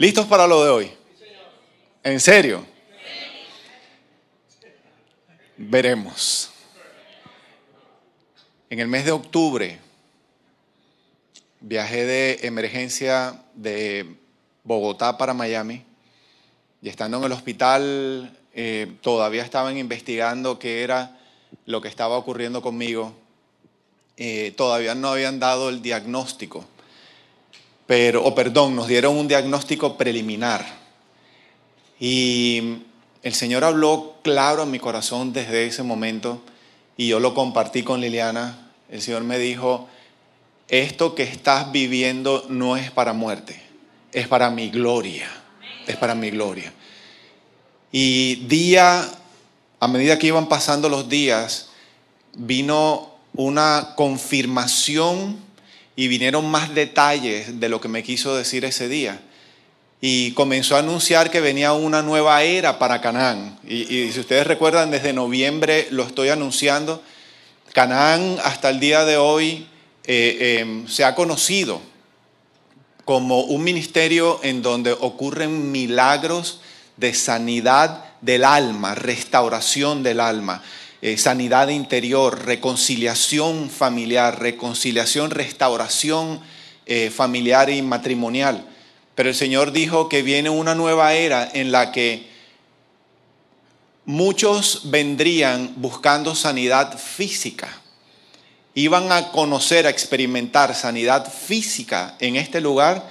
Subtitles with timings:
[0.00, 0.90] ¿Listos para lo de hoy?
[2.02, 2.64] ¿En serio?
[5.58, 6.48] Veremos.
[8.70, 9.78] En el mes de octubre
[11.60, 14.16] viajé de emergencia de
[14.64, 15.84] Bogotá para Miami
[16.80, 21.20] y estando en el hospital eh, todavía estaban investigando qué era
[21.66, 23.12] lo que estaba ocurriendo conmigo.
[24.16, 26.64] Eh, todavía no habían dado el diagnóstico
[27.90, 30.64] pero, o perdón, nos dieron un diagnóstico preliminar.
[31.98, 32.82] Y
[33.24, 36.40] el Señor habló claro en mi corazón desde ese momento
[36.96, 38.70] y yo lo compartí con Liliana.
[38.88, 39.88] El Señor me dijo,
[40.68, 43.60] esto que estás viviendo no es para muerte,
[44.12, 45.28] es para mi gloria,
[45.88, 46.72] es para mi gloria.
[47.90, 49.04] Y día,
[49.80, 51.70] a medida que iban pasando los días,
[52.34, 55.49] vino una confirmación
[56.00, 59.20] y vinieron más detalles de lo que me quiso decir ese día.
[60.00, 63.58] Y comenzó a anunciar que venía una nueva era para Canaán.
[63.68, 67.02] Y, si ustedes recuerdan, desde noviembre lo estoy anunciando.
[67.74, 69.66] Canaán hasta el día de hoy
[70.04, 71.82] eh, em, se ha conocido
[73.04, 76.62] como un ministerio en donde ocurren milagros
[76.96, 80.62] de sanidad del alma, restauración del alma.
[81.02, 86.40] Eh, sanidad interior, reconciliación familiar, reconciliación, restauración
[86.84, 88.66] eh, familiar y matrimonial.
[89.14, 92.28] Pero el Señor dijo que viene una nueva era en la que
[94.04, 97.68] muchos vendrían buscando sanidad física.
[98.74, 103.10] Iban a conocer, a experimentar sanidad física en este lugar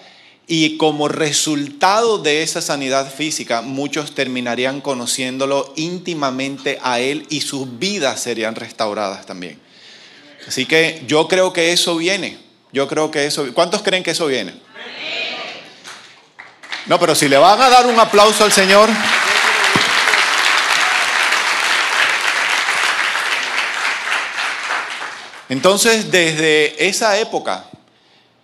[0.51, 7.77] y como resultado de esa sanidad física, muchos terminarían conociéndolo íntimamente a Él y sus
[7.77, 9.59] vidas serían restauradas también.
[10.47, 12.39] Así que yo creo que eso viene.
[12.73, 13.45] Yo creo que eso.
[13.53, 14.55] ¿Cuántos creen que eso viene?
[16.87, 18.89] No, pero si le van a dar un aplauso al Señor.
[25.47, 27.68] Entonces, desde esa época,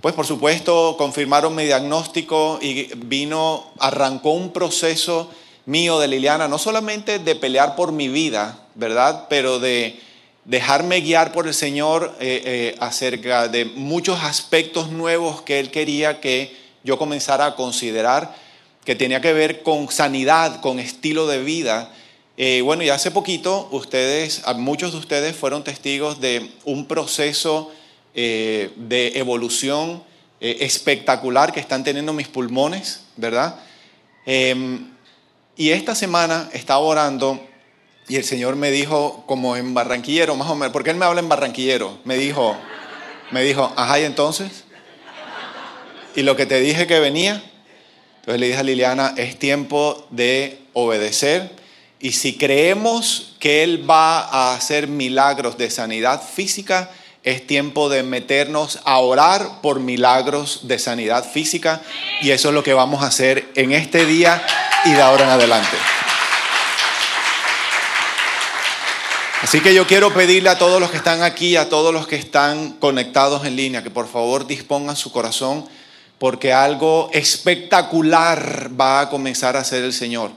[0.05, 5.31] pues por supuesto confirmaron mi diagnóstico y vino, arrancó un proceso
[5.66, 9.25] mío de Liliana, no solamente de pelear por mi vida, ¿verdad?
[9.31, 9.99] Pero de
[10.43, 16.22] dejarme guiar por el Señor eh, eh, acerca de muchos aspectos nuevos que Él quería
[16.22, 18.35] que yo comenzara a considerar,
[18.83, 21.91] que tenía que ver con sanidad, con estilo de vida.
[22.37, 27.72] Eh, bueno, y hace poquito ustedes, muchos de ustedes fueron testigos de un proceso
[28.16, 30.03] eh, de evolución
[30.40, 33.59] eh, espectacular que están teniendo mis pulmones, ¿verdad?
[34.26, 34.92] Em,
[35.58, 37.40] y esta semana estaba orando
[38.08, 41.22] y el Señor me dijo, como en barranquillero, más o menos, porque Él me habla
[41.22, 42.56] en barranquillero, me dijo,
[43.31, 44.64] me dijo, ajá, entonces,
[46.16, 47.44] y lo que te dije que venía,
[48.20, 51.52] entonces le dije a Liliana, es tiempo de obedecer.
[52.00, 56.90] Y si creemos que Él va a hacer milagros de sanidad física,
[57.25, 61.81] es tiempo de meternos a orar por milagros de sanidad física
[62.22, 64.46] y eso es lo que vamos a hacer en este día
[64.86, 65.75] y de ahora en adelante.
[69.41, 72.16] Así que yo quiero pedirle a todos los que están aquí, a todos los que
[72.16, 75.68] están conectados en línea, que por favor dispongan su corazón
[76.19, 80.31] porque algo espectacular va a comenzar a hacer el Señor.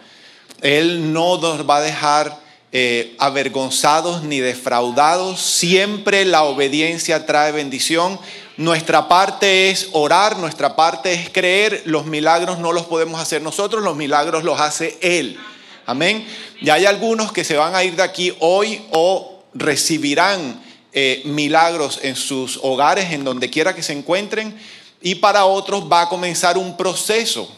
[0.62, 5.40] Él no nos va a dejar eh, avergonzados ni defraudados.
[5.40, 8.20] Siempre la obediencia trae bendición.
[8.58, 11.82] Nuestra parte es orar, nuestra parte es creer.
[11.86, 15.38] Los milagros no los podemos hacer nosotros, los milagros los hace Él.
[15.86, 16.26] Amén.
[16.60, 20.62] Y hay algunos que se van a ir de aquí hoy o recibirán
[20.92, 24.58] eh, milagros en sus hogares, en donde quiera que se encuentren.
[25.00, 27.50] Y para otros va a comenzar un proceso,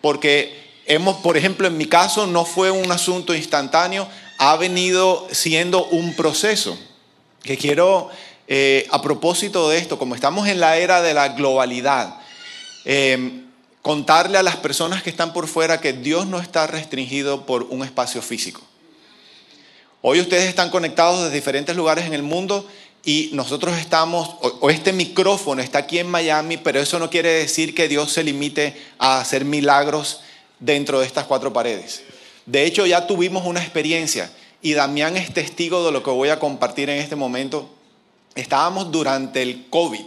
[0.00, 4.08] porque hemos, por ejemplo, en mi caso no fue un asunto instantáneo
[4.38, 6.78] ha venido siendo un proceso
[7.42, 8.10] que quiero,
[8.48, 12.16] eh, a propósito de esto, como estamos en la era de la globalidad,
[12.84, 13.42] eh,
[13.82, 17.84] contarle a las personas que están por fuera que Dios no está restringido por un
[17.84, 18.60] espacio físico.
[20.02, 22.68] Hoy ustedes están conectados desde diferentes lugares en el mundo
[23.04, 27.74] y nosotros estamos, o este micrófono está aquí en Miami, pero eso no quiere decir
[27.74, 30.20] que Dios se limite a hacer milagros
[30.58, 32.02] dentro de estas cuatro paredes.
[32.46, 34.30] De hecho, ya tuvimos una experiencia
[34.62, 37.68] y Damián es testigo de lo que voy a compartir en este momento.
[38.34, 40.04] Estábamos durante el COVID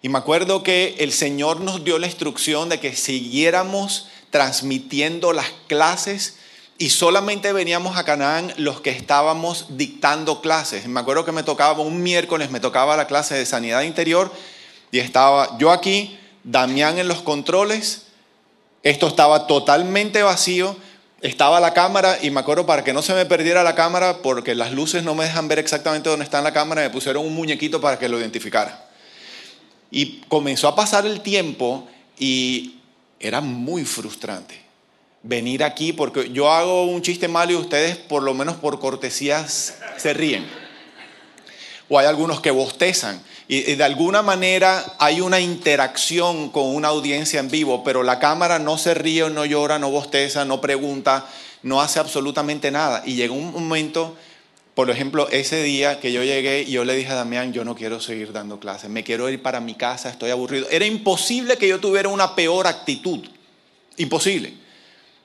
[0.00, 5.48] y me acuerdo que el Señor nos dio la instrucción de que siguiéramos transmitiendo las
[5.66, 6.36] clases
[6.78, 10.86] y solamente veníamos a Canaán los que estábamos dictando clases.
[10.86, 14.32] Me acuerdo que me tocaba un miércoles, me tocaba la clase de sanidad interior
[14.92, 18.07] y estaba yo aquí, Damián en los controles
[18.82, 20.76] Esto estaba totalmente vacío.
[21.20, 24.54] Estaba la cámara y me acuerdo para que no se me perdiera la cámara, porque
[24.54, 27.80] las luces no me dejan ver exactamente dónde está la cámara, me pusieron un muñequito
[27.80, 28.86] para que lo identificara.
[29.90, 31.88] Y comenzó a pasar el tiempo
[32.18, 32.76] y
[33.18, 34.68] era muy frustrante
[35.22, 39.76] venir aquí porque yo hago un chiste malo y ustedes por lo menos por cortesías
[39.96, 40.46] se ríen.
[41.88, 43.22] O hay algunos que bostezan.
[43.50, 48.58] Y, de alguna manera hay una interacción con una audiencia en vivo, pero la cámara
[48.58, 51.26] no se ríe, no llora, no bosteza, no pregunta,
[51.62, 53.02] no hace absolutamente nada.
[53.06, 54.14] Y llegó un momento,
[54.74, 57.74] por ejemplo, ese día que yo llegué y yo le dije a Damián, yo no
[57.74, 60.66] quiero seguir dando clases, me quiero ir para mi casa, estoy aburrido.
[60.70, 63.26] Era imposible que yo tuviera una peor actitud.
[63.96, 64.52] Imposible.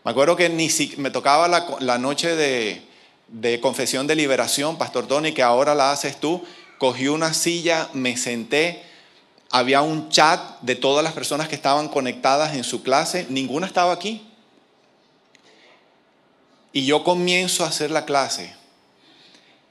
[0.05, 1.49] Me acuerdo que ni si, me tocaba
[1.79, 2.83] la, noche de,
[3.27, 6.41] de confesión de liberación, Pastor Tony, que ahora la haces tú
[6.83, 8.83] cogí una silla, me senté,
[9.51, 13.93] había un chat de todas las personas que estaban conectadas en su clase, ninguna estaba
[13.93, 14.27] aquí.
[16.73, 18.53] Y yo comienzo a hacer la clase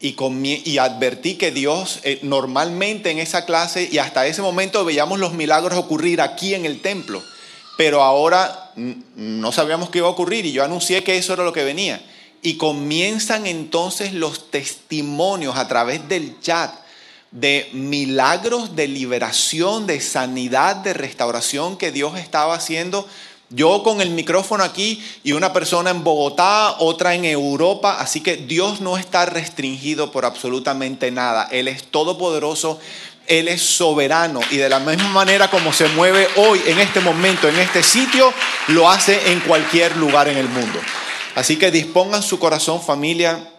[0.01, 5.35] y, advertí que Dios eh, normalmente en esa clase y hasta ese momento veíamos los
[5.35, 7.23] milagros ocurrir aquí en el templo,
[7.77, 8.73] pero ahora
[9.17, 12.03] no sabíamos qué iba a ocurrir y yo anuncié que eso era lo que venía.
[12.41, 16.82] Y comienzan entonces los testimonios a través del chat
[17.33, 23.09] de milagros de liberación, de sanidad, de restauración que Dios estaba haciendo.
[23.49, 27.97] Yo con el micrófono aquí y una persona en Bogotá, otra en Europa.
[27.99, 31.49] Así que Dios no está restringido por absolutamente nada.
[31.51, 32.79] Él es todopoderoso,
[33.27, 37.49] Él es soberano y de la misma manera como se mueve hoy, en este momento,
[37.49, 38.33] en este sitio,
[38.69, 40.79] lo hace en cualquier lugar en el mundo.
[41.35, 43.51] Así que dispongan su corazón familia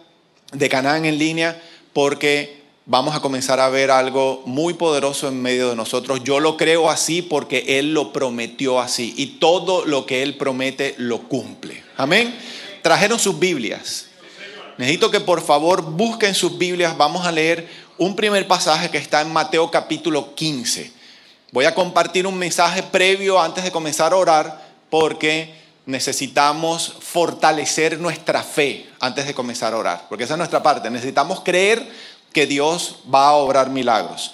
[0.52, 1.60] de Canaán en línea
[1.92, 6.22] porque vamos a comenzar a ver algo muy poderoso en medio de nosotros.
[6.22, 10.94] Yo lo creo así porque Él lo prometió así y todo lo que Él promete
[10.98, 11.82] lo cumple.
[11.96, 12.34] Amén.
[12.82, 14.06] Trajeron sus Biblias.
[14.76, 16.96] Necesito que por favor busquen sus Biblias.
[16.96, 20.92] Vamos a leer un primer pasaje que está en Mateo capítulo 15.
[21.52, 25.54] Voy a compartir un mensaje previo antes de comenzar a orar porque
[25.86, 30.90] necesitamos fortalecer nuestra fe antes de comenzar a orar, porque esa es nuestra parte.
[30.90, 31.86] Necesitamos creer
[32.34, 34.32] que Dios va a obrar milagros.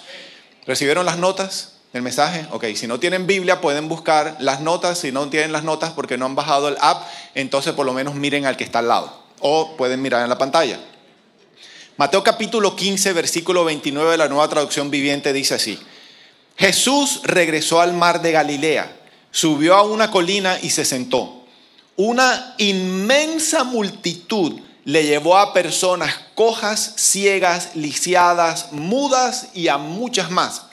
[0.65, 2.45] ¿Recibieron las notas del mensaje?
[2.51, 6.17] Ok, si no tienen Biblia pueden buscar las notas, si no tienen las notas porque
[6.17, 9.21] no han bajado el app, entonces por lo menos miren al que está al lado
[9.39, 10.79] o pueden mirar en la pantalla.
[11.97, 15.79] Mateo capítulo 15, versículo 29 de la nueva traducción viviente dice así,
[16.57, 18.91] Jesús regresó al mar de Galilea,
[19.29, 21.45] subió a una colina y se sentó.
[21.97, 30.65] Una inmensa multitud le llevó a personas cojas, ciegas, lisiadas, mudas y a muchas más.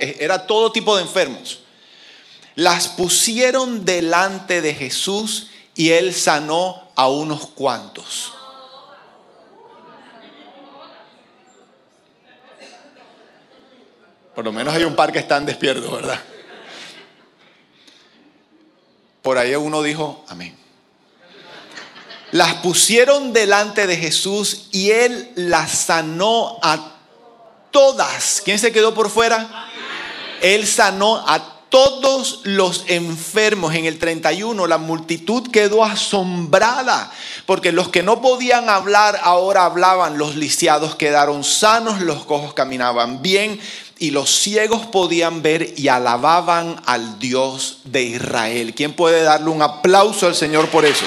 [0.00, 1.60] E-, era todo tipo de enfermos.
[2.54, 8.32] Las pusieron delante de Jesús y él sanó a unos cuantos.
[14.34, 16.20] Por lo menos hay un par que están despiertos, ¿verdad?
[19.22, 20.65] Por ahí uno dijo, amén
[22.32, 26.94] las pusieron delante de Jesús y él las sanó a
[27.70, 28.42] todas.
[28.44, 29.68] ¿Quién se quedó por fuera?
[30.42, 33.74] Él sanó a todos los enfermos.
[33.74, 37.10] En el 31 la multitud quedó asombrada
[37.44, 43.22] porque los que no podían hablar ahora hablaban, los lisiados quedaron sanos, los cojos caminaban
[43.22, 43.60] bien
[43.98, 48.74] y los ciegos podían ver y alababan al Dios de Israel.
[48.74, 51.04] ¿Quién puede darle un aplauso al Señor por eso?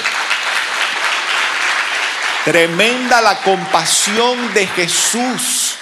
[2.44, 5.74] Tremenda la compasión de Jesús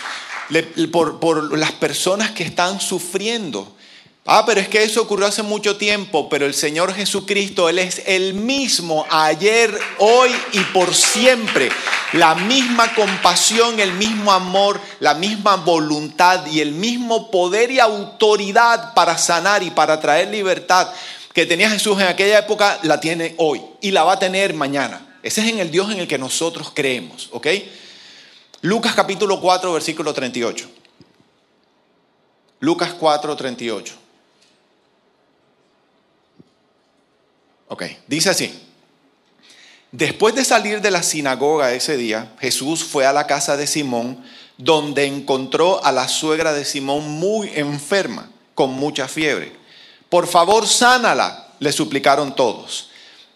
[0.90, 3.76] por, las personas que están sufriendo.
[4.26, 8.02] Ah, pero es que eso ocurrió hace mucho tiempo, pero el Señor Jesucristo, Él es
[8.06, 11.70] el mismo ayer, hoy y por siempre.
[12.12, 18.94] La misma compasión, el mismo amor, la misma voluntad y el mismo poder y autoridad
[18.94, 20.88] para sanar y para traer libertad
[21.32, 25.07] que tenía Jesús en aquella época, la tiene hoy y la va a tener mañana.
[25.28, 27.48] Ese es en el Dios en el que nosotros creemos, ¿ok?
[28.62, 30.66] Lucas capítulo 4, versículo 38.
[32.60, 33.94] Lucas 4, 38.
[37.68, 38.58] Ok, dice así.
[39.92, 44.24] Después de salir de la sinagoga ese día, Jesús fue a la casa de Simón,
[44.56, 49.54] donde encontró a la suegra de Simón muy enferma, con mucha fiebre.
[50.08, 52.87] Por favor, sánala, le suplicaron todos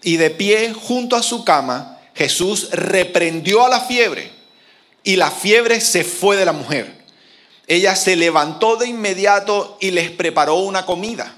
[0.02, 4.30] y de pie junto a su cama, Jesús reprendió a la fiebre
[5.04, 7.02] y la fiebre se fue de la mujer.
[7.66, 11.34] Ella se levantó de inmediato y les preparó una comida.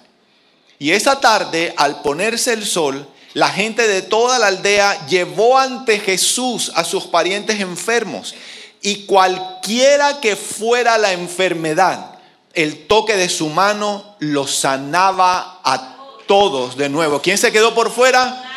[0.78, 5.98] Y esa tarde, al ponerse el sol, la gente de toda la aldea llevó ante
[5.98, 8.34] Jesús a sus parientes enfermos.
[8.82, 12.18] Y cualquiera que fuera la enfermedad,
[12.52, 17.20] el toque de su mano los sanaba a todos de nuevo.
[17.20, 18.53] ¿Quién se quedó por fuera?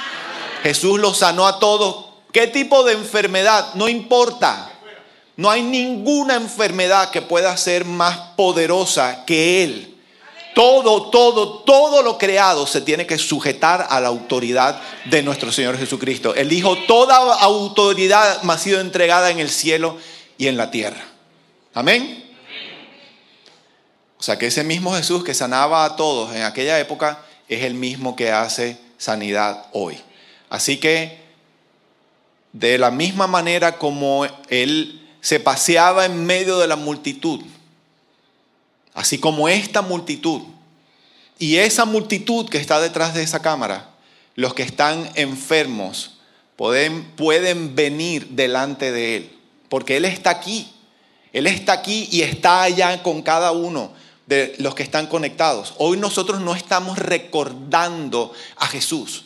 [0.63, 2.05] Jesús los sanó a todos.
[2.31, 3.73] ¿Qué tipo de enfermedad?
[3.75, 4.71] No importa.
[5.35, 9.93] No hay ninguna enfermedad que pueda ser más poderosa que Él.
[10.55, 15.77] Todo, todo, todo lo creado se tiene que sujetar a la autoridad de nuestro Señor
[15.77, 16.33] Jesucristo.
[16.33, 19.97] Él dijo, toda autoridad me ha sido entregada en el cielo
[20.39, 21.05] y en la tierra.
[21.75, 22.25] Amén.
[24.19, 27.75] O sea que ese mismo Jesús que sanaba a todos en aquella época es el
[27.75, 29.99] mismo que hace sanidad hoy.
[30.49, 31.19] Así que
[32.53, 37.41] de la misma manera como Él se paseaba en medio de la multitud,
[38.93, 40.41] así como esta multitud,
[41.39, 43.89] y esa multitud que está detrás de esa cámara,
[44.35, 46.17] los que están enfermos,
[46.55, 49.37] pueden, pueden venir delante de Él,
[49.69, 50.73] porque Él está aquí.
[51.33, 53.91] Él está aquí y está allá con cada uno
[54.25, 55.75] de los que están conectados.
[55.77, 59.25] Hoy nosotros no estamos recordando a Jesús.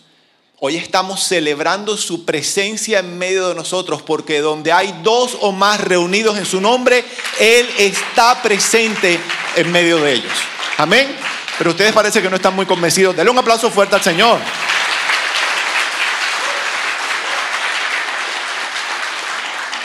[0.64, 5.82] Hoy estamos celebrando su presencia en medio de nosotros porque donde hay dos o más
[5.82, 7.04] reunidos en su nombre,
[7.40, 9.20] Él está presente
[9.56, 10.32] en medio de ellos.
[10.78, 11.18] Amén.
[11.58, 13.16] Pero ustedes parece que no están muy convencidos.
[13.16, 14.40] Denle un aplauso fuerte al Señor.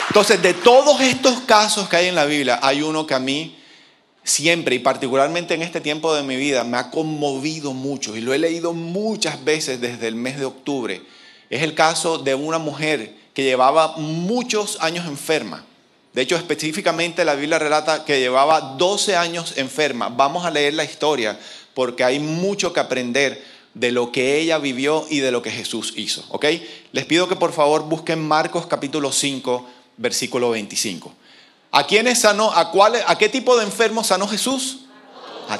[0.09, 3.56] Entonces, de todos estos casos que hay en la Biblia, hay uno que a mí
[4.27, 8.33] siempre y particularmente en este tiempo de mi vida me ha conmovido mucho y lo
[8.33, 11.01] he leído muchas veces desde el mes de octubre.
[11.49, 15.63] Es el caso de una mujer que llevaba muchos años enferma.
[16.13, 20.09] De hecho, específicamente la Biblia relata que llevaba 12 años enferma.
[20.09, 21.39] Vamos a leer la historia
[21.73, 23.41] porque hay mucho que aprender
[23.75, 26.25] de lo que ella vivió y de lo que Jesús hizo.
[26.29, 26.45] ¿Ok?
[26.91, 29.65] Les pido que por favor busquen Marcos capítulo 5,
[29.97, 31.13] versículo 25.
[31.71, 32.51] ¿A quiénes sanó?
[32.51, 32.71] ¿A,
[33.07, 34.85] ¿A qué tipo de enfermos sanó Jesús?
[35.49, 35.59] A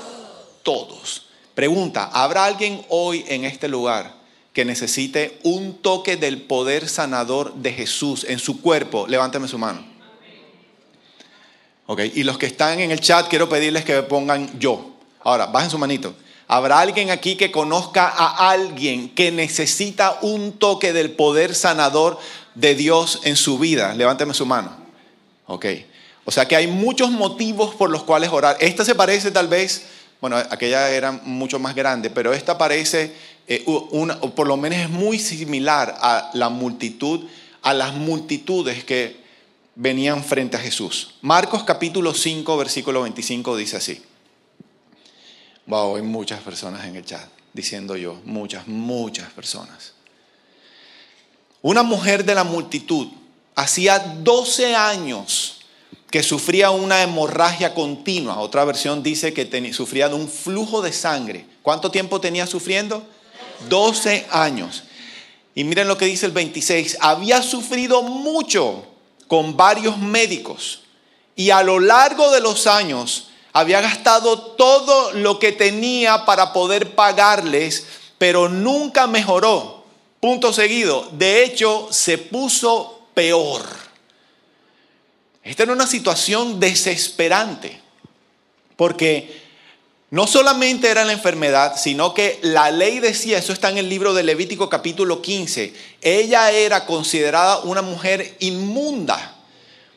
[0.63, 1.27] todos.
[1.53, 4.13] Pregunta, ¿habrá alguien hoy en este lugar
[4.53, 9.07] que necesite un toque del poder sanador de Jesús en su cuerpo?
[9.07, 9.83] Levánteme su mano.
[11.87, 14.97] Ok, y los que están en el chat, quiero pedirles que pongan yo.
[15.23, 16.13] Ahora, bajen su manito.
[16.49, 22.19] ¿Habrá alguien aquí que conozca a alguien que necesita un toque del poder sanador
[22.55, 23.93] de Dios en su vida?
[23.93, 24.75] Levánteme su mano.
[25.47, 25.65] Ok.
[26.29, 28.57] O sea que hay muchos motivos por los cuales orar.
[28.59, 29.85] Esta se parece tal vez,
[30.19, 33.13] bueno, aquella era mucho más grande, pero esta parece,
[33.47, 37.25] eh, una, o por lo menos es muy similar a la multitud,
[37.61, 39.15] a las multitudes que
[39.75, 41.15] venían frente a Jesús.
[41.21, 44.03] Marcos capítulo 5, versículo 25 dice así.
[45.65, 49.93] Wow, hay muchas personas en el chat, diciendo yo, muchas, muchas personas.
[51.61, 53.07] Una mujer de la multitud
[53.55, 55.56] hacía 12 años
[56.09, 58.39] que sufría una hemorragia continua.
[58.39, 61.45] Otra versión dice que sufría de un flujo de sangre.
[61.61, 63.03] ¿Cuánto tiempo tenía sufriendo?
[63.69, 64.83] 12 años.
[65.53, 66.97] Y miren lo que dice el 26.
[67.01, 68.85] Había sufrido mucho
[69.27, 70.81] con varios médicos
[71.35, 76.95] y a lo largo de los años había gastado todo lo que tenía para poder
[76.95, 77.85] pagarles,
[78.17, 79.83] pero nunca mejoró.
[80.19, 81.07] Punto seguido.
[81.11, 83.86] De hecho, se puso peor.
[85.47, 87.79] Esta era una situación desesperante,
[88.75, 89.47] porque
[90.09, 94.13] no solamente era la enfermedad, sino que la ley decía, eso está en el libro
[94.13, 99.35] de Levítico capítulo 15, ella era considerada una mujer inmunda.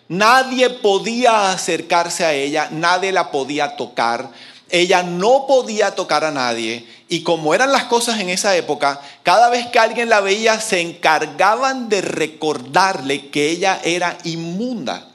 [0.06, 4.30] Nadie podía acercarse a ella, nadie la podía tocar,
[4.68, 6.86] ella no podía tocar a nadie.
[7.08, 10.80] Y como eran las cosas en esa época, cada vez que alguien la veía se
[10.80, 15.08] encargaban de recordarle que ella era inmunda.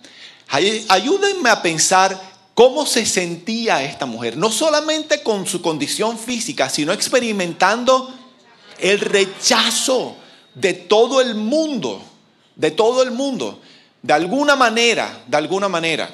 [0.49, 2.19] Ayúdenme a pensar
[2.53, 8.13] cómo se sentía esta mujer, no solamente con su condición física, sino experimentando
[8.79, 10.15] el rechazo
[10.53, 12.01] de todo el mundo,
[12.55, 13.61] de todo el mundo.
[14.01, 16.09] De alguna manera, de alguna manera,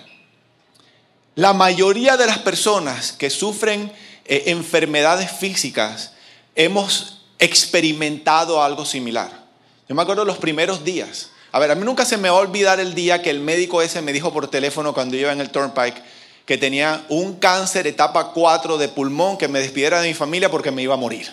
[1.36, 3.92] la mayoría de las personas que sufren
[4.26, 6.14] eh, enfermedades físicas
[6.56, 9.46] hemos experimentado algo similar.
[9.90, 12.42] Yo me acuerdo los primeros días a ver, a mí nunca se me va a
[12.42, 15.50] olvidar el día que el médico ese me dijo por teléfono cuando iba en el
[15.50, 16.02] Turnpike
[16.46, 20.72] que tenía un cáncer etapa 4 de pulmón, que me despidiera de mi familia porque
[20.72, 21.30] me iba a morir.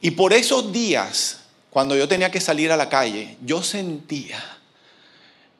[0.00, 4.42] Y por esos días, cuando yo tenía que salir a la calle, yo sentía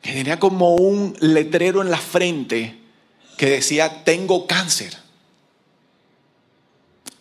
[0.02, 2.78] que tenía como un letrero en la frente
[3.36, 4.96] que decía, tengo cáncer.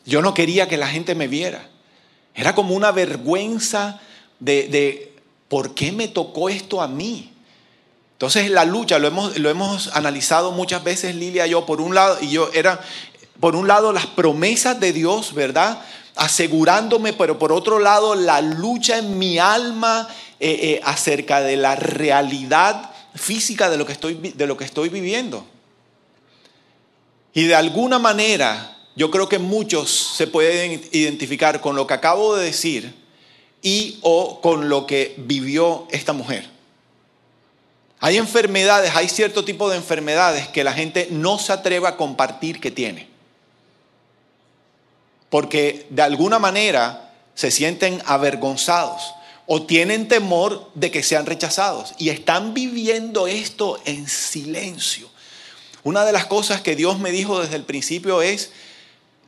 [0.06, 1.68] Yo no quería que la gente me viera.
[2.36, 4.00] Era como una vergüenza
[4.46, 5.14] de, de
[5.50, 7.32] ¿por qué me tocó esto a mí?
[8.14, 11.96] Entonces la lucha, lo hemos, lo hemos analizado muchas veces Lilia y yo, por un
[11.96, 12.80] lado, y yo era,
[13.40, 15.82] por un lado las promesas de Dios, ¿verdad?
[16.16, 20.08] Asegurándome, pero por otro lado la lucha en mi alma
[20.40, 24.90] eh, eh, acerca de la realidad física de lo, que estoy, de lo que estoy
[24.90, 25.46] viviendo.
[27.34, 32.36] Y de alguna manera, yo creo que muchos se pueden identificar con lo que acabo
[32.36, 33.05] de decir
[33.66, 36.48] y o con lo que vivió esta mujer.
[38.00, 42.62] Hay enfermedades, hay cierto tipo de enfermedades que la gente no se atreve a compartir
[42.62, 43.08] que tiene.
[45.32, 49.16] Porque de alguna manera se sienten avergonzados
[49.48, 55.10] o tienen temor de que sean rechazados y están viviendo esto en silencio.
[55.82, 58.52] Una de las cosas que Dios me dijo desde el principio es,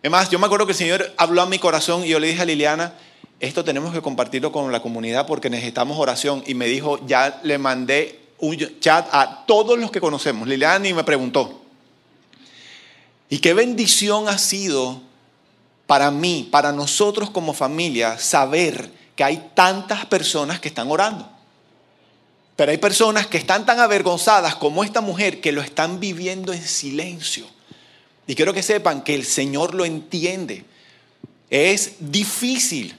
[0.01, 2.43] además, yo me acuerdo que el Señor habló a mi corazón y yo le dije
[2.43, 2.93] a Liliana,
[3.39, 6.43] esto tenemos que compartirlo con la comunidad porque necesitamos oración.
[6.47, 10.47] Y me dijo, ya le mandé un chat a todos los que conocemos.
[10.47, 11.61] Liliana ni me preguntó.
[13.29, 15.01] Y qué bendición ha sido
[15.85, 21.29] para mí, para nosotros como familia, saber que hay tantas personas que están orando.
[22.55, 26.61] Pero hay personas que están tan avergonzadas como esta mujer que lo están viviendo en
[26.61, 27.45] silencio.
[28.25, 30.65] Y quiero que sepan que el Señor lo entiende.
[31.49, 32.97] Es difícil.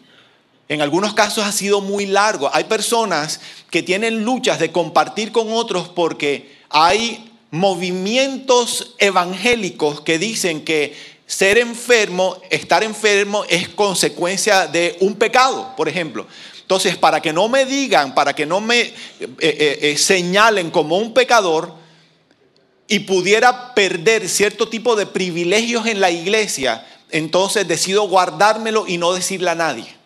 [0.68, 2.50] En algunos casos ha sido muy largo.
[2.52, 10.64] Hay personas que tienen luchas de compartir con otros porque hay movimientos evangélicos que dicen
[10.64, 10.94] que
[11.26, 16.26] ser enfermo, estar enfermo es consecuencia de un pecado, por ejemplo.
[16.60, 20.98] Entonces, para que no me digan, para que no me eh, eh, eh, señalen como
[20.98, 21.72] un pecador
[22.86, 29.14] y pudiera perder cierto tipo de privilegios en la iglesia, entonces decido guardármelo y no
[29.14, 29.97] decirle a nadie.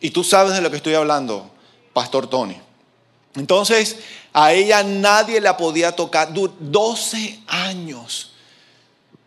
[0.00, 1.50] Y tú sabes de lo que estoy hablando,
[1.92, 2.56] Pastor Tony.
[3.34, 3.98] Entonces,
[4.32, 6.32] a ella nadie la podía tocar.
[6.32, 8.32] 12 años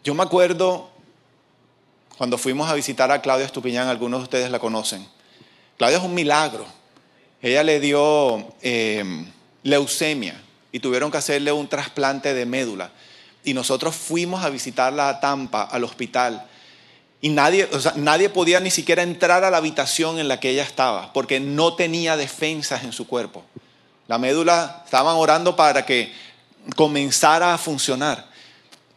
[0.03, 0.89] yo me acuerdo
[2.17, 5.07] cuando fuimos a visitar a Claudia Estupiñán, algunos de ustedes la conocen.
[5.77, 6.65] Claudia es un milagro.
[7.39, 9.27] Ella le dio em,
[9.61, 12.91] leucemia y tuvieron que hacerle un trasplante de médula.
[13.43, 16.47] Y nosotros fuimos a visitarla a Tampa, al hospital.
[17.21, 21.13] Y nadie, nadie podía ni siquiera entrar a la habitación en la que ella estaba,
[21.13, 23.43] porque no tenía defensas en su cuerpo.
[24.07, 26.11] La médula, estaban orando para que
[26.75, 28.27] comenzara a funcionar.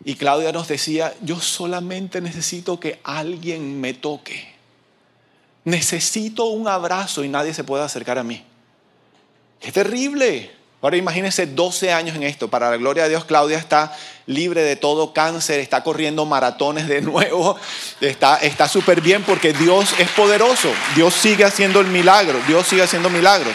[0.04, 4.54] Y Claudia nos decía, yo solamente necesito que alguien me toque.
[5.64, 8.42] Necesito un abrazo y nadie se puede acercar a mí.
[9.60, 10.50] ¡Qué terrible!
[10.84, 12.48] Ahora imagínense 12 años en esto.
[12.48, 17.00] Para la gloria de Dios, Claudia está libre de todo cáncer, está corriendo maratones de
[17.00, 17.56] nuevo,
[18.02, 20.70] está súper bien porque Dios es poderoso.
[20.94, 23.54] Dios sigue haciendo el milagro, Dios sigue haciendo milagros.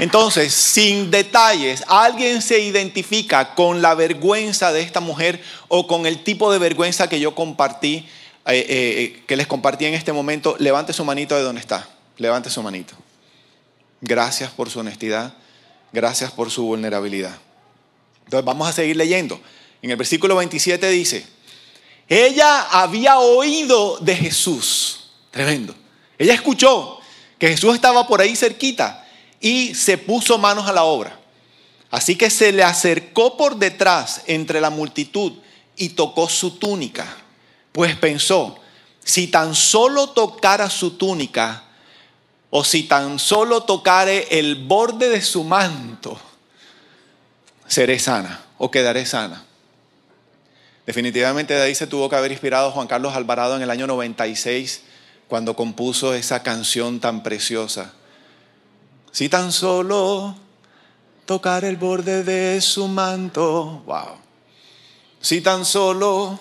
[0.00, 6.24] Entonces, sin detalles, alguien se identifica con la vergüenza de esta mujer o con el
[6.24, 8.04] tipo de vergüenza que yo compartí,
[8.46, 10.56] eh, eh, que les compartí en este momento.
[10.58, 11.86] Levante su manito de donde está.
[12.16, 12.96] Levante su manito.
[14.00, 15.34] Gracias por su honestidad.
[15.94, 17.38] Gracias por su vulnerabilidad.
[18.24, 19.40] Entonces, vamos a seguir leyendo.
[19.80, 21.24] En el versículo 27 dice,
[22.08, 25.10] ella había oído de Jesús.
[25.30, 25.72] Tremendo.
[26.18, 26.98] Ella escuchó
[27.38, 29.06] que Jesús estaba por ahí cerquita
[29.40, 31.16] y se puso manos a la obra.
[31.92, 35.34] Así que se le acercó por detrás entre la multitud
[35.76, 37.06] y tocó su túnica,
[37.70, 38.58] pues pensó,
[39.04, 41.62] si tan solo tocara su túnica,
[42.56, 46.16] o si tan solo tocare el borde de su manto,
[47.66, 49.44] seré sana o quedaré sana.
[50.86, 54.82] Definitivamente de ahí se tuvo que haber inspirado Juan Carlos Alvarado en el año 96
[55.26, 57.92] cuando compuso esa canción tan preciosa.
[59.10, 60.36] Si tan solo
[61.26, 64.14] tocar el borde de su manto, wow.
[65.20, 66.38] Si tan solo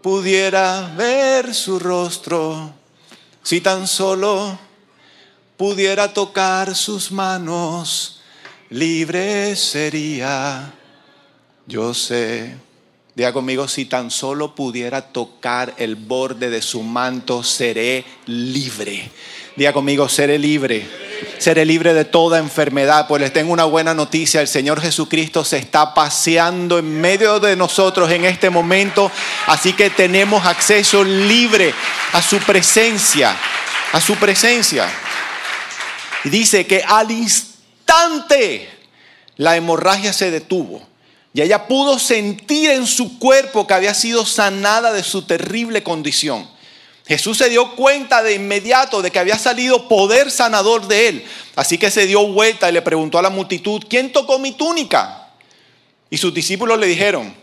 [0.00, 2.72] pudiera ver su rostro,
[3.42, 4.63] si tan solo
[5.56, 8.20] pudiera tocar sus manos,
[8.70, 10.72] libre sería.
[11.66, 12.56] Yo sé.
[13.14, 19.08] Diga conmigo, si tan solo pudiera tocar el borde de su manto, seré libre.
[19.54, 20.84] Diga conmigo, seré libre.
[21.38, 23.06] Seré libre de toda enfermedad.
[23.06, 24.40] Pues les tengo una buena noticia.
[24.40, 29.12] El Señor Jesucristo se está paseando en medio de nosotros en este momento.
[29.46, 31.72] Así que tenemos acceso libre
[32.12, 33.36] a su presencia.
[33.92, 34.88] A su presencia.
[36.24, 38.68] Y dice que al instante
[39.36, 40.82] la hemorragia se detuvo.
[41.32, 46.48] Y ella pudo sentir en su cuerpo que había sido sanada de su terrible condición.
[47.06, 51.24] Jesús se dio cuenta de inmediato de que había salido poder sanador de él.
[51.54, 55.28] Así que se dio vuelta y le preguntó a la multitud, ¿quién tocó mi túnica?
[56.08, 57.34] Y sus discípulos le dijeron,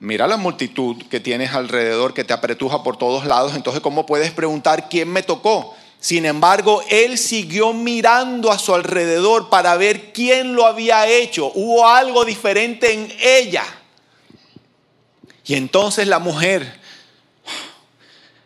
[0.00, 4.32] mira la multitud que tienes alrededor que te apretuja por todos lados, entonces ¿cómo puedes
[4.32, 5.76] preguntar quién me tocó?
[6.00, 11.50] Sin embargo, él siguió mirando a su alrededor para ver quién lo había hecho.
[11.54, 13.64] Hubo algo diferente en ella.
[15.44, 16.78] Y entonces la mujer,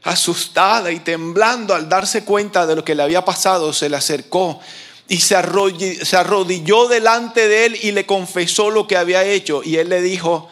[0.03, 4.61] asustada y temblando al darse cuenta de lo que le había pasado, se le acercó
[5.09, 9.63] y se arrodilló, delante de él y le confesó lo que había hecho.
[9.63, 10.49] Y él le dijo,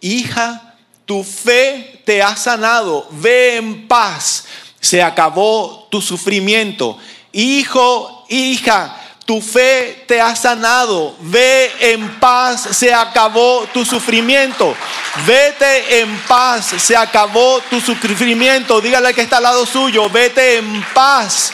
[0.00, 4.46] hija, tu fe te ha sanado, ve en paz
[4.80, 6.96] se acabó tu sufrimiento.
[7.32, 11.14] Hijo, hija, tu fe te ha sanado.
[11.20, 14.74] Ve en paz, se acabó tu sufrimiento.
[15.26, 18.80] Vete en paz, se acabó tu sufrimiento.
[18.80, 21.52] Dígale que está al lado suyo, vete en paz.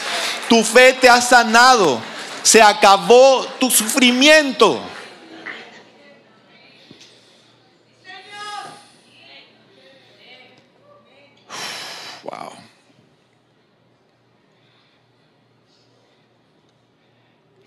[0.49, 2.01] Tu fe te ha sanado.
[2.41, 4.81] Se acabó tu sufrimiento.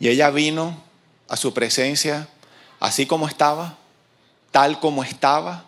[0.01, 0.83] Y ella vino
[1.29, 2.29] a su presencia
[2.81, 3.77] así como estaba,
[4.51, 5.67] tal como estaba.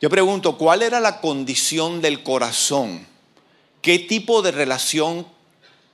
[0.00, 3.06] Yo pregunto, ¿cuál era la condición del corazón?
[3.82, 5.26] ¿Qué tipo de relación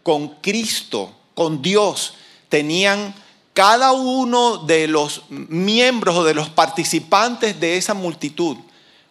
[0.05, 2.14] con Cristo, con Dios,
[2.48, 3.14] tenían
[3.52, 8.57] cada uno de los miembros o de los participantes de esa multitud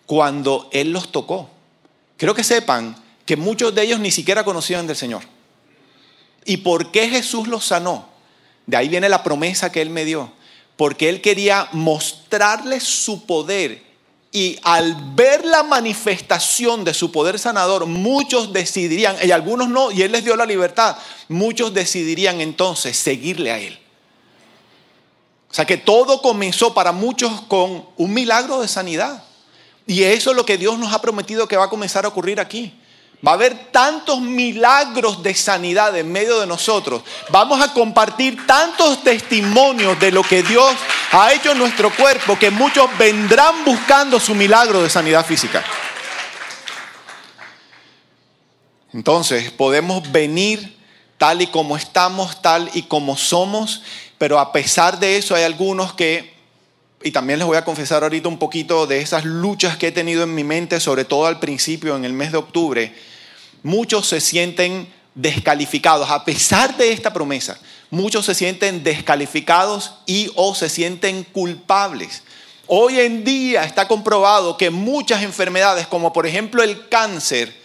[0.06, 1.50] cuando Él los tocó?
[2.16, 5.24] Quiero que sepan que muchos de ellos ni siquiera conocían del Señor.
[6.46, 8.15] ¿Y por qué Jesús los sanó?
[8.66, 10.32] De ahí viene la promesa que Él me dio,
[10.76, 13.84] porque Él quería mostrarles su poder
[14.32, 20.02] y al ver la manifestación de su poder sanador, muchos decidirían, y algunos no, y
[20.02, 20.98] Él les dio la libertad,
[21.30, 23.80] muchos decidirían entonces seguirle a Él.
[25.50, 29.24] O sea que todo comenzó para muchos con un milagro de sanidad.
[29.88, 32.42] Y eso es lo que Dios nos ha prometido que va a comenzar a ocurrir
[32.42, 32.74] aquí.
[33.26, 37.02] Va a haber tantos milagros de sanidad en medio de nosotros.
[37.30, 40.74] Vamos a compartir tantos testimonios de lo que Dios
[41.12, 45.64] ha hecho en nuestro cuerpo que muchos vendrán buscando su milagro de sanidad física.
[48.94, 50.78] Entonces, podemos venir
[51.18, 53.82] tal y como estamos, tal y como somos,
[54.18, 56.35] pero a pesar de eso hay algunos que,
[57.04, 60.24] y también les voy a confesar ahorita un poquito de esas luchas que he tenido
[60.24, 62.96] en mi mente, sobre todo al principio, en el mes de octubre,
[63.64, 70.56] muchos se sienten descalificados, a pesar de esta promesa, muchos se sienten descalificados y o
[70.56, 72.24] se sienten culpables.
[72.68, 77.56] Hoy en día está comprobado que muchas enfermedades, como por ejemplo el cáncer,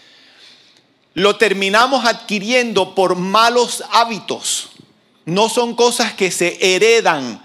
[1.14, 4.71] lo terminamos adquiriendo por malos hábitos.
[5.25, 7.43] No son cosas que se heredan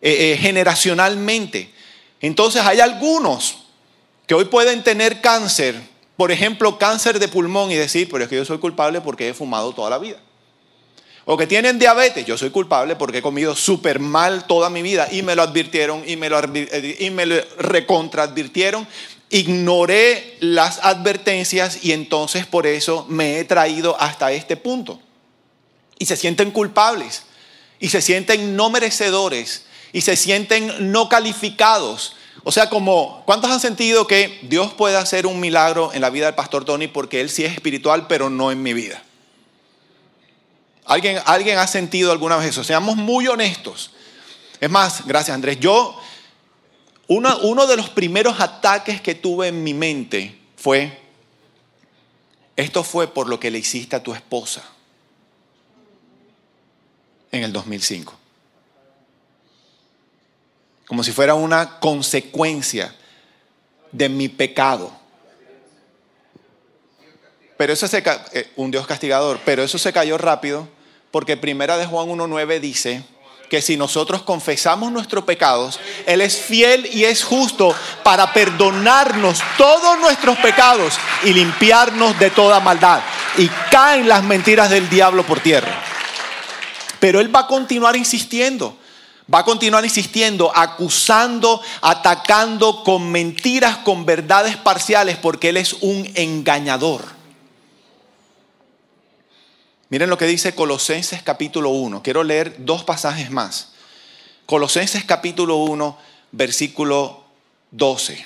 [0.00, 1.72] eh, eh, generacionalmente.
[2.20, 3.64] Entonces hay algunos
[4.26, 5.80] que hoy pueden tener cáncer
[6.16, 9.34] por ejemplo, cáncer de pulmón y decir, pero es que yo soy culpable porque he
[9.34, 10.16] fumado toda la vida.
[11.26, 15.08] O que tienen diabetes, yo soy culpable porque he comido súper mal toda mi vida
[15.10, 18.86] y me lo advirtieron y me lo, eh, y me lo recontraadvirtieron.
[19.28, 25.00] Ignoré las advertencias y entonces por eso me he traído hasta este punto.
[25.98, 27.24] Y se sienten culpables
[27.80, 32.16] y se sienten no merecedores y se sienten no calificados
[32.48, 36.26] o sea, como, ¿cuántos han sentido que Dios puede hacer un milagro en la vida
[36.26, 39.02] del pastor Tony porque él sí es espiritual, pero no en mi vida?
[40.84, 42.62] ¿Alguien, alguien ha sentido alguna vez eso?
[42.62, 43.90] Seamos muy honestos.
[44.60, 46.00] Es más, gracias Andrés, yo,
[47.08, 50.96] uno, uno de los primeros ataques que tuve en mi mente fue,
[52.54, 54.62] esto fue por lo que le hiciste a tu esposa
[57.32, 58.16] en el 2005
[60.86, 62.94] como si fuera una consecuencia
[63.92, 64.92] de mi pecado.
[67.56, 70.68] Pero eso se eh, un Dios castigador, pero eso se cayó rápido
[71.10, 73.02] porque primera de Juan 1:9 dice
[73.48, 79.98] que si nosotros confesamos nuestros pecados, él es fiel y es justo para perdonarnos todos
[80.00, 83.00] nuestros pecados y limpiarnos de toda maldad.
[83.38, 85.80] Y caen las mentiras del diablo por tierra.
[86.98, 88.76] Pero él va a continuar insistiendo.
[89.32, 96.08] Va a continuar insistiendo, acusando, atacando con mentiras, con verdades parciales, porque Él es un
[96.14, 97.16] engañador.
[99.88, 102.02] Miren lo que dice Colosenses capítulo 1.
[102.02, 103.72] Quiero leer dos pasajes más.
[104.44, 105.98] Colosenses capítulo 1,
[106.30, 107.24] versículo
[107.72, 108.24] 12.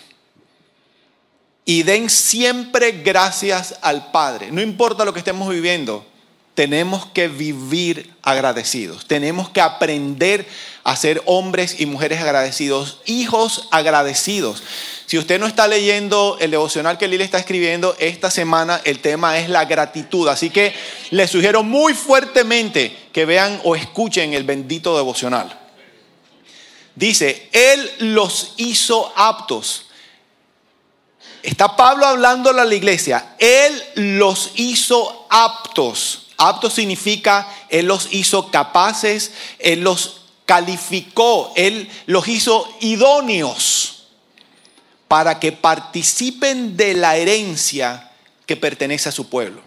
[1.65, 4.51] Y den siempre gracias al Padre.
[4.51, 6.07] No importa lo que estemos viviendo,
[6.61, 9.07] tenemos que vivir agradecidos.
[9.07, 10.47] Tenemos que aprender
[10.85, 14.63] a ser hombres y mujeres agradecidos, hijos agradecidos.
[15.07, 19.39] Si usted no está leyendo el devocional que Lili está escribiendo, esta semana el tema
[19.39, 20.29] es la gratitud.
[20.29, 20.75] Así que
[21.09, 25.59] les sugiero muy fuertemente que vean o escuchen el bendito devocional.
[26.95, 29.87] Dice, Él los hizo aptos.
[31.43, 33.35] Está Pablo hablando a la iglesia.
[33.39, 36.27] Él los hizo aptos.
[36.41, 44.09] Aptos significa, Él los hizo capaces, Él los calificó, Él los hizo idóneos
[45.07, 48.11] para que participen de la herencia
[48.47, 49.63] que pertenece a su pueblo.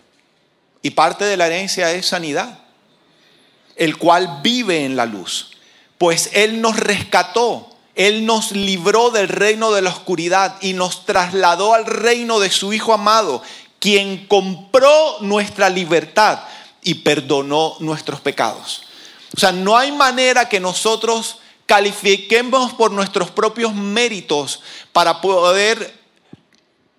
[0.81, 2.59] Y parte de la herencia es sanidad,
[3.75, 5.53] el cual vive en la luz
[6.03, 11.73] pues Él nos rescató, Él nos libró del reino de la oscuridad y nos trasladó
[11.73, 13.41] al reino de su Hijo amado,
[13.79, 16.41] quien compró nuestra libertad
[16.83, 18.83] y perdonó nuestros pecados.
[19.35, 25.93] O sea, no hay manera que nosotros califiquemos por nuestros propios méritos para poder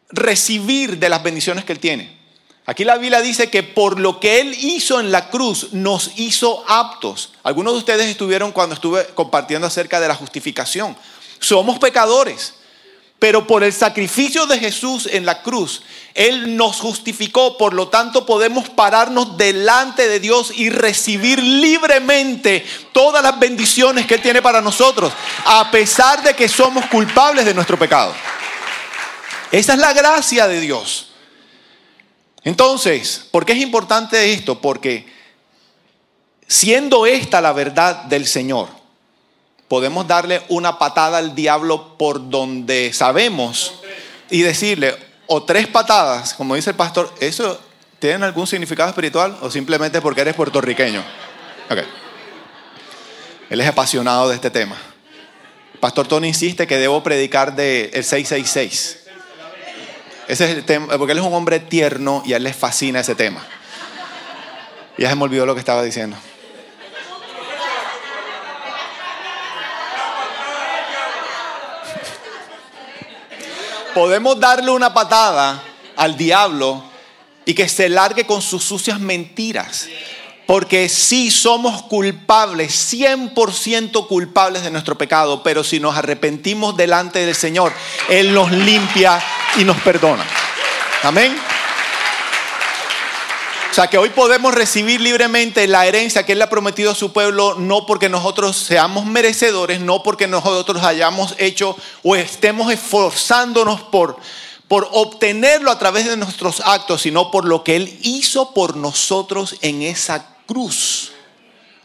[0.09, 2.19] recibir de las bendiciones que Él tiene.
[2.67, 6.65] Aquí la Biblia dice que por lo que Él hizo en la cruz nos hizo
[6.67, 7.33] aptos.
[7.43, 10.97] Algunos de ustedes estuvieron cuando estuve compartiendo acerca de la justificación.
[11.41, 12.55] Somos pecadores,
[13.25, 15.81] pero por el sacrificio de Jesús en la cruz,
[16.13, 23.23] Él nos justificó, por lo tanto podemos pararnos delante de Dios y recibir libremente todas
[23.23, 25.11] las bendiciones que Él tiene para nosotros,
[25.47, 28.13] a pesar de que somos culpables de nuestro pecado.
[29.51, 31.09] Esa es la gracia de Dios.
[32.43, 34.61] Entonces, ¿por qué es importante esto?
[34.61, 35.11] Porque
[36.47, 38.69] siendo esta la verdad del Señor,
[39.75, 43.75] podemos darle una patada al diablo por donde sabemos
[44.31, 44.95] y decirle,
[45.27, 47.61] o tres patadas, como dice el pastor, ¿eso
[47.99, 51.03] tiene algún significado espiritual o simplemente porque eres puertorriqueño?
[53.51, 54.77] Él es apasionado de este tema.
[55.81, 59.01] pastor Tony insiste que debo predicar del el 666.
[60.29, 63.01] Ese es el tema, porque él es un hombre tierno y a él le fascina
[63.01, 63.45] ese tema.
[64.99, 66.17] Ya se me olvidó lo que estaba diciendo.
[73.95, 75.63] Podemos darle una patada
[75.97, 76.83] al diablo
[77.45, 79.89] y que se largue con sus sucias mentiras.
[80.47, 87.35] Porque sí somos culpables, 100% culpables de nuestro pecado, pero si nos arrepentimos delante del
[87.35, 87.73] Señor,
[88.11, 89.23] Él nos limpia
[89.57, 90.27] y nos perdona.
[91.03, 91.54] Amén.
[93.75, 97.13] O sea que hoy podemos recibir libremente la herencia que Él ha prometido a su
[97.13, 104.17] pueblo, no porque nosotros seamos merecedores, no porque nosotros hayamos hecho o estemos esforzándonos por,
[104.69, 109.57] por obtenerlo a través de nuestros actos, sino por lo que Él hizo por nosotros
[109.61, 111.11] en esa cruz.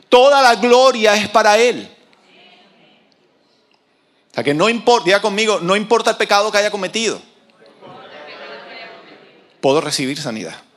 [0.09, 1.89] Toda la gloria es para Él.
[4.29, 7.19] O sea que no importa, diga conmigo, no importa el pecado que haya cometido.
[9.59, 10.68] Puedo recibir sanidad.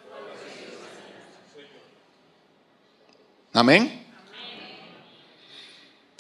[3.53, 4.03] Amén.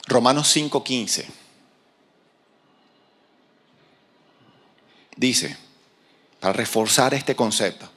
[0.07, 1.25] Romanos 5:15
[5.17, 5.57] dice,
[6.41, 7.89] para reforzar este concepto,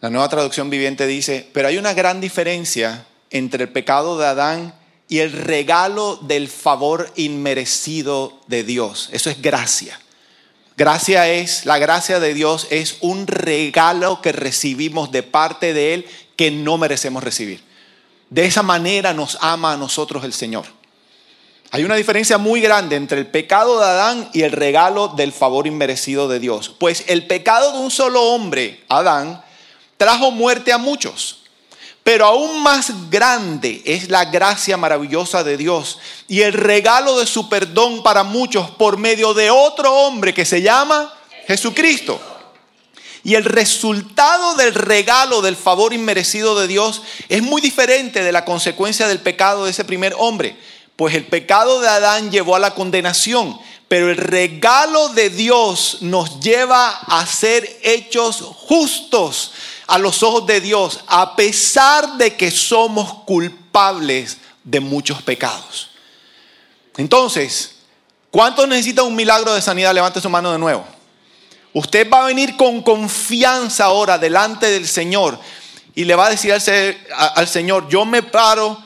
[0.00, 4.74] la nueva traducción viviente dice, pero hay una gran diferencia entre el pecado de Adán
[5.08, 9.10] y el regalo del favor inmerecido de Dios.
[9.12, 10.00] Eso es gracia.
[10.76, 16.06] Gracia es, la gracia de Dios es un regalo que recibimos de parte de Él
[16.42, 17.62] que no merecemos recibir.
[18.28, 20.64] De esa manera nos ama a nosotros el Señor.
[21.70, 25.68] Hay una diferencia muy grande entre el pecado de Adán y el regalo del favor
[25.68, 26.74] inmerecido de Dios.
[26.80, 29.40] Pues el pecado de un solo hombre, Adán,
[29.96, 31.44] trajo muerte a muchos.
[32.02, 37.48] Pero aún más grande es la gracia maravillosa de Dios y el regalo de su
[37.48, 41.14] perdón para muchos por medio de otro hombre que se llama
[41.46, 42.20] Jesucristo.
[43.24, 48.44] Y el resultado del regalo del favor inmerecido de Dios es muy diferente de la
[48.44, 50.56] consecuencia del pecado de ese primer hombre.
[50.96, 56.40] Pues el pecado de Adán llevó a la condenación, pero el regalo de Dios nos
[56.40, 59.52] lleva a ser hechos justos
[59.86, 65.90] a los ojos de Dios, a pesar de que somos culpables de muchos pecados.
[66.96, 67.76] Entonces,
[68.30, 69.94] ¿cuántos necesitan un milagro de sanidad?
[69.94, 70.84] Levante su mano de nuevo.
[71.74, 75.38] Usted va a venir con confianza ahora delante del Señor
[75.94, 76.62] y le va a decir al,
[77.34, 78.78] al Señor, yo me paro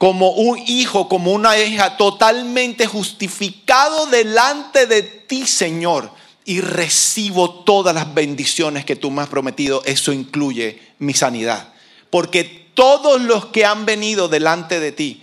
[0.00, 6.10] como un hijo, como una hija totalmente justificado delante de ti, Señor,
[6.46, 9.82] y recibo todas las bendiciones que tú me has prometido.
[9.84, 11.74] Eso incluye mi sanidad.
[12.08, 15.22] Porque todos los que han venido delante de ti,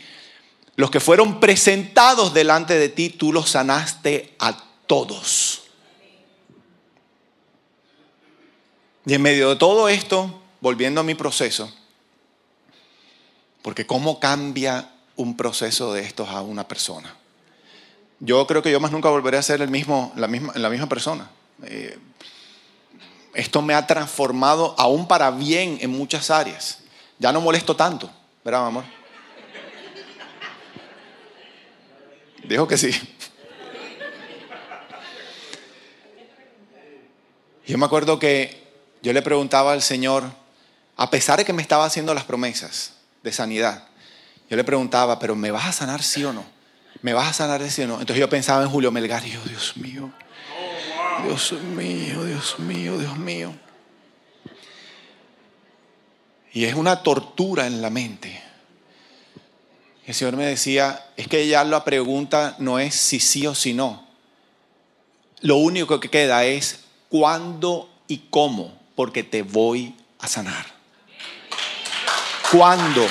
[0.75, 4.55] los que fueron presentados delante de ti, tú los sanaste a
[4.85, 5.63] todos.
[9.07, 11.73] Y en medio de todo esto, volviendo a mi proceso,
[13.61, 17.15] porque ¿cómo cambia un proceso de estos a una persona?
[18.19, 20.89] Yo creo que yo más nunca volveré a ser el mismo, la, misma, la misma
[20.89, 21.31] persona.
[21.63, 21.97] Eh,
[23.33, 26.79] esto me ha transformado aún para bien en muchas áreas.
[27.17, 28.11] Ya no molesto tanto,
[28.43, 28.83] ¿verdad, amor?
[32.43, 32.91] Dijo que sí.
[37.65, 38.66] Yo me acuerdo que
[39.01, 40.23] yo le preguntaba al Señor,
[40.95, 43.83] a pesar de que me estaba haciendo las promesas, de sanidad.
[44.49, 46.45] Yo le preguntaba, pero ¿me vas a sanar sí o no?
[47.01, 47.99] ¿Me vas a sanar sí o no?
[47.99, 50.11] Entonces yo pensaba en Julio Melgar y yo, Dios mío,
[51.23, 53.53] Dios mío, Dios mío, Dios mío.
[56.53, 58.41] Y es una tortura en la mente.
[60.05, 63.73] El Señor me decía, es que ya la pregunta no es si sí o si
[63.73, 64.07] no.
[65.41, 70.65] Lo único que queda es cuándo y cómo, porque te voy a sanar.
[72.51, 73.05] ¿Cuándo?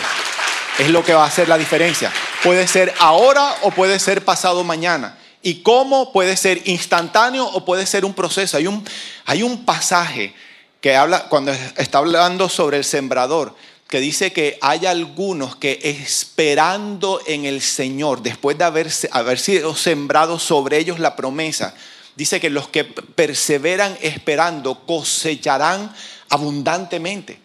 [0.81, 2.12] Es lo que va a hacer la diferencia.
[2.42, 5.16] Puede ser ahora o puede ser pasado mañana.
[5.42, 6.12] ¿Y cómo?
[6.12, 8.57] Puede ser instantáneo o puede ser un proceso.
[8.57, 8.85] Hay un,
[9.27, 10.35] hay un pasaje
[10.81, 13.55] que habla, cuando está hablando sobre el sembrador,
[13.87, 19.77] que dice que hay algunos que esperando en el Señor, después de haber, haber sido
[19.77, 21.77] sembrado sobre ellos la promesa,
[22.16, 25.94] dice que los que perseveran esperando cosecharán
[26.29, 27.38] abundantemente.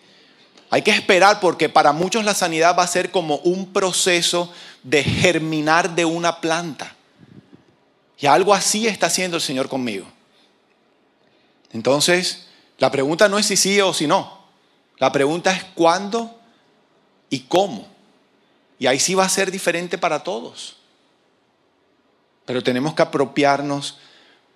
[0.70, 4.52] Hay que esperar porque para muchos la sanidad va a ser como un proceso
[4.84, 6.96] de germinar de una planta.
[8.18, 10.08] Y algo así está haciendo el Señor conmigo.
[11.74, 14.42] Entonces, la pregunta no es si sí o si no.
[14.98, 16.40] La pregunta es cuándo
[17.30, 17.88] y cómo.
[18.80, 20.78] Y ahí sí va a ser diferente para todos.
[22.46, 23.98] Pero tenemos que apropiarnos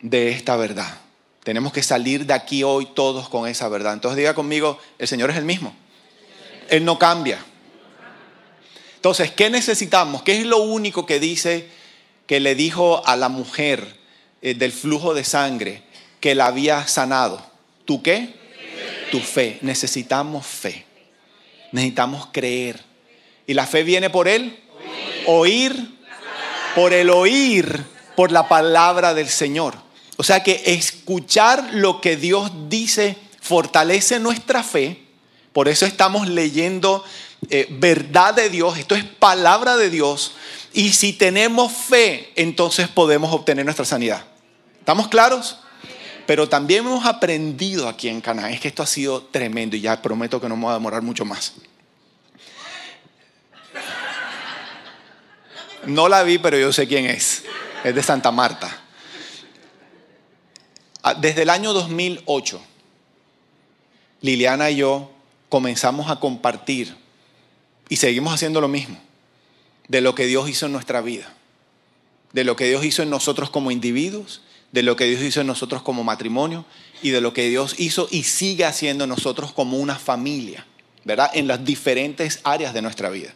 [0.02, 1.00] de esta verdad.
[1.44, 3.94] Tenemos que salir de aquí hoy todos con esa verdad.
[3.94, 5.76] Entonces diga conmigo, el Señor es el mismo.
[6.70, 7.38] Él no cambia.
[8.96, 10.24] Entonces, ¿qué necesitamos?
[10.24, 11.70] ¿Qué es lo único que dice
[12.26, 14.00] que le dijo a la mujer
[14.42, 15.84] eh, del flujo de sangre
[16.20, 17.46] que la había sanado?
[17.86, 18.34] ¿Tú qué?
[19.12, 19.60] Tu fe.
[19.62, 20.86] Necesitamos fe.
[21.72, 22.82] Necesitamos creer.
[23.46, 24.60] ¿Y la fe viene por él?
[25.28, 25.94] Oír.
[26.74, 27.86] Por el oír,
[28.18, 29.85] por la palabra del Señor.
[30.18, 35.06] O sea que escuchar lo que Dios dice fortalece nuestra fe
[35.56, 37.02] por eso estamos leyendo
[37.50, 40.34] eh, verdad de Dios, esto es palabra de Dios.
[40.74, 44.26] Y si tenemos fe, entonces podemos obtener nuestra sanidad.
[44.80, 45.60] ¿Estamos claros?
[46.26, 50.02] Pero también hemos aprendido aquí en Cana, es que esto ha sido tremendo y ya
[50.02, 51.54] prometo que no me voy a demorar mucho más.
[55.86, 57.46] No la vi, pero yo sé quién es.
[57.86, 58.82] Es de Santa Marta.
[61.08, 62.60] Ah, desde el año 2008,
[64.22, 65.12] Liliana y yo
[65.50, 66.96] comenzamos a compartir
[67.90, 68.98] y seguimos haciendo lo mismo
[69.88, 71.32] de lo que Dios hizo en nuestra vida,
[72.34, 74.42] de lo que Dios hizo en nosotros como individuos,
[74.72, 76.66] de lo que Dios hizo en nosotros como matrimonio
[77.04, 80.66] y de lo que Dios hizo y sigue haciendo en nosotros como una familia,
[81.04, 81.30] ¿verdad?
[81.36, 83.32] En las diferentes áreas de nuestra vida.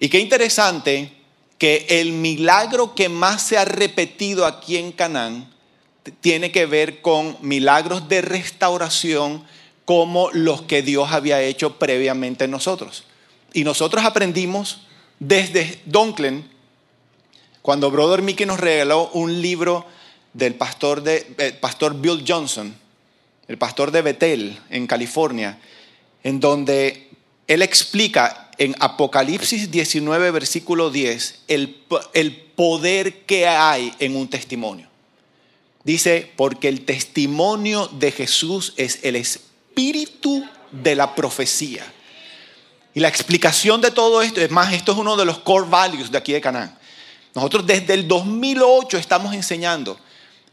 [0.00, 1.12] Y qué interesante
[1.58, 5.59] que el milagro que más se ha repetido aquí en Canaán
[6.20, 9.44] tiene que ver con milagros de restauración
[9.84, 13.04] como los que Dios había hecho previamente en nosotros.
[13.52, 14.82] Y nosotros aprendimos
[15.18, 16.48] desde Donklen,
[17.62, 19.86] cuando Brother Mickey nos regaló un libro
[20.32, 22.74] del pastor, de, eh, pastor Bill Johnson,
[23.48, 25.58] el pastor de Bethel, en California,
[26.22, 27.10] en donde
[27.46, 31.82] él explica en Apocalipsis 19, versículo 10, el,
[32.14, 34.89] el poder que hay en un testimonio.
[35.84, 41.84] Dice, porque el testimonio de Jesús es el espíritu de la profecía.
[42.92, 46.10] Y la explicación de todo esto, es más, esto es uno de los core values
[46.10, 46.76] de aquí de Canaán.
[47.34, 49.98] Nosotros desde el 2008 estamos enseñando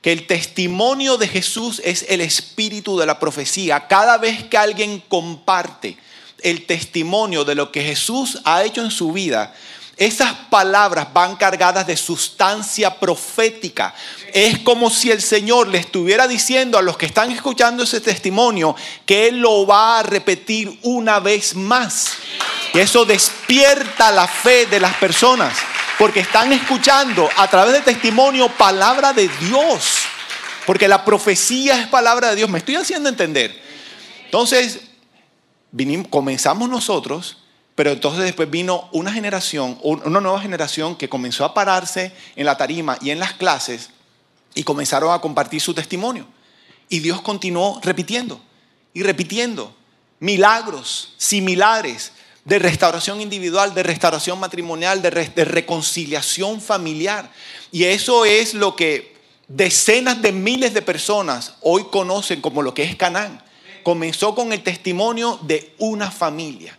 [0.01, 3.87] que el testimonio de Jesús es el espíritu de la profecía.
[3.87, 5.97] Cada vez que alguien comparte
[6.43, 9.53] el testimonio de lo que Jesús ha hecho en su vida,
[9.97, 13.95] esas palabras van cargadas de sustancia profética.
[14.31, 18.75] Es como si el Señor le estuviera diciendo a los que están escuchando ese testimonio
[19.07, 22.11] que Él lo va a repetir una vez más.
[22.75, 25.57] Y eso despierta la fe de las personas,
[25.97, 30.03] porque están escuchando a través del testimonio palabra de Dios,
[30.67, 32.49] porque la profecía es palabra de Dios.
[32.51, 33.59] Me estoy haciendo entender.
[34.25, 34.81] Entonces,
[35.71, 37.37] vinimos, comenzamos nosotros,
[37.77, 42.57] pero entonces después vino una generación, una nueva generación que comenzó a pararse en la
[42.57, 43.91] tarima y en las clases
[44.55, 46.25] y comenzaron a compartir su testimonio.
[46.89, 48.41] Y Dios continuó repitiendo
[48.95, 49.75] y repitiendo
[50.19, 52.13] milagros similares
[52.45, 55.11] de restauración individual, de restauración matrimonial, de,
[55.45, 57.31] reconciliación familiar.
[57.71, 59.15] Y eso es lo que
[59.47, 63.43] decenas de miles de personas hoy conocen como lo que es Canaán.
[63.83, 66.75] Comenzó con el testimonio de una familia.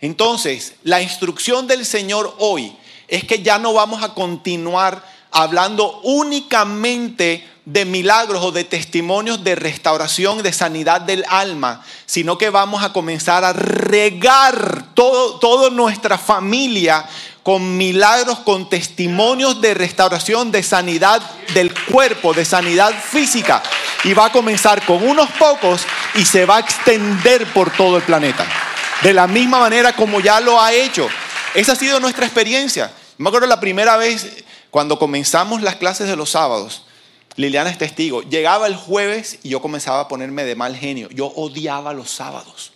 [0.00, 2.74] Entonces, la instrucción del Señor hoy
[3.08, 9.54] es que ya no vamos a continuar hablando únicamente de milagros o de testimonios de
[9.54, 16.18] restauración, de sanidad del alma, sino que vamos a comenzar a regar todo, toda nuestra
[16.18, 17.06] familia
[17.42, 21.22] con milagros, con testimonios de restauración, de sanidad
[21.54, 23.62] del cuerpo, de sanidad física.
[24.04, 25.82] Y va a comenzar con unos pocos
[26.14, 28.46] y se va a extender por todo el planeta.
[29.02, 31.08] De la misma manera como ya lo ha hecho.
[31.54, 32.92] Esa ha sido nuestra experiencia.
[33.16, 36.84] Me acuerdo la primera vez cuando comenzamos las clases de los sábados,
[37.36, 41.08] Liliana es testigo, llegaba el jueves y yo comenzaba a ponerme de mal genio.
[41.10, 42.72] Yo odiaba los sábados.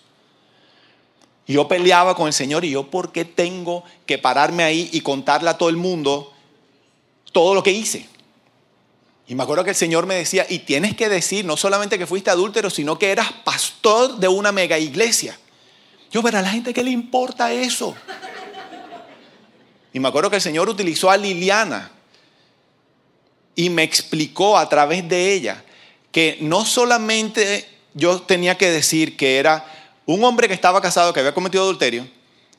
[1.47, 5.51] Yo peleaba con el Señor y yo, ¿por qué tengo que pararme ahí y contarle
[5.51, 6.33] a todo el mundo
[7.33, 8.09] todo lo que hice?
[9.27, 12.07] Y me acuerdo que el Señor me decía, y tienes que decir no solamente que
[12.07, 15.39] fuiste adúltero, sino que eras pastor de una mega iglesia.
[16.15, 17.93] Yo, pero a la gente, ¿qué le importa eso?
[19.93, 21.91] Y me acuerdo que el Señor utilizó a Liliana
[23.57, 25.65] y me explicó a través de ella
[26.13, 29.67] que no solamente yo tenía que decir que era
[30.07, 32.09] un hombre que estaba casado, que había cometido adulterio,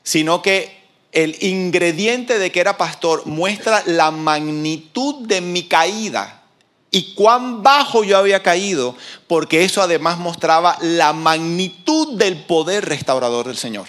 [0.02, 0.76] sino que
[1.12, 6.42] el ingrediente de que era pastor muestra la magnitud de mi caída
[6.90, 8.94] y cuán bajo yo había caído,
[9.26, 13.88] porque eso además mostraba la magnitud del poder restaurador del Señor.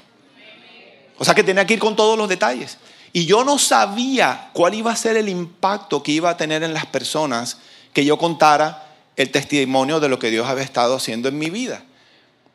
[1.18, 2.78] O sea que tenía que ir con todos los detalles.
[3.14, 6.74] Y yo no sabía cuál iba a ser el impacto que iba a tener en
[6.74, 7.58] las personas
[7.94, 11.84] que yo contara el testimonio de lo que Dios había estado haciendo en mi vida.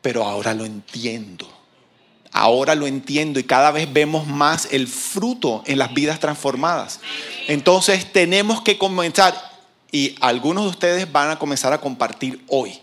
[0.01, 1.47] Pero ahora lo entiendo.
[2.31, 6.99] Ahora lo entiendo y cada vez vemos más el fruto en las vidas transformadas.
[7.47, 9.35] Entonces tenemos que comenzar,
[9.93, 12.79] y algunos de ustedes van a comenzar a compartir hoy,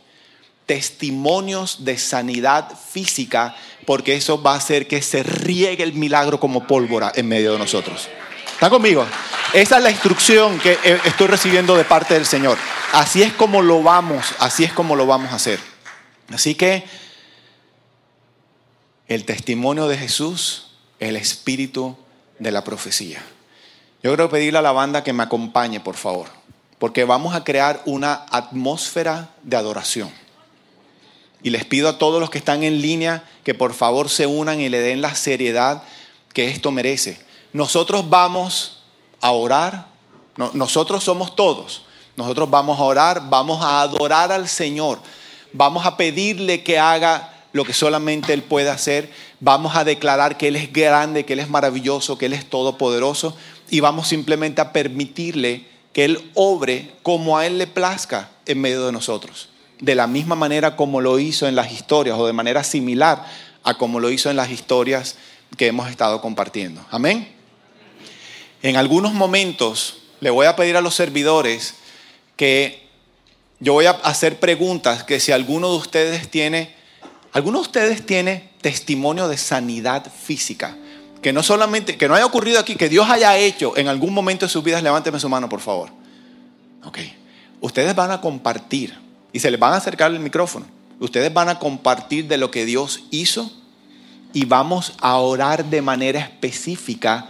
[0.64, 6.68] testimonios de sanidad física porque eso va a hacer que se riegue el milagro como
[6.68, 8.08] pólvora en medio de nosotros.
[8.52, 9.04] ¿Están conmigo?
[9.52, 12.56] Esa es la instrucción que eh, estoy recibiendo de parte del Señor.
[12.92, 15.58] Así es como lo vamos, así es como lo vamos a hacer.
[16.32, 16.84] Así que
[19.08, 21.98] el testimonio de Jesús, el espíritu
[22.38, 23.20] de la profecía.
[24.00, 26.39] Yo quiero pedirle a la banda que me acompañe, por favor,
[26.80, 30.10] porque vamos a crear una atmósfera de adoración.
[31.42, 34.60] Y les pido a todos los que están en línea que por favor se unan
[34.60, 35.82] y le den la seriedad
[36.32, 37.20] que esto merece.
[37.52, 38.82] Nosotros vamos
[39.20, 39.88] a orar,
[40.54, 41.82] nosotros somos todos.
[42.16, 45.00] Nosotros vamos a orar, vamos a adorar al Señor,
[45.52, 50.48] vamos a pedirle que haga lo que solamente Él puede hacer, vamos a declarar que
[50.48, 53.36] Él es grande, que Él es maravilloso, que Él es todopoderoso
[53.70, 58.86] y vamos simplemente a permitirle que Él obre como a Él le plazca en medio
[58.86, 62.62] de nosotros de la misma manera como lo hizo en las historias o de manera
[62.62, 63.24] similar
[63.62, 65.16] a como lo hizo en las historias
[65.56, 66.84] que hemos estado compartiendo.
[66.90, 67.28] Amén.
[68.62, 71.74] En algunos momentos le voy a pedir a los servidores
[72.36, 72.88] que
[73.58, 76.74] yo voy a hacer preguntas que si alguno de ustedes tiene,
[77.32, 80.76] alguno de ustedes tiene testimonio de sanidad física,
[81.22, 84.46] que no solamente, que no haya ocurrido aquí, que Dios haya hecho en algún momento
[84.46, 85.90] de sus vidas, levánteme su mano, por favor.
[86.84, 86.98] Ok.
[87.60, 88.96] Ustedes van a compartir
[89.32, 90.66] y se les van a acercar el micrófono.
[90.98, 93.52] Ustedes van a compartir de lo que Dios hizo
[94.32, 97.28] y vamos a orar de manera específica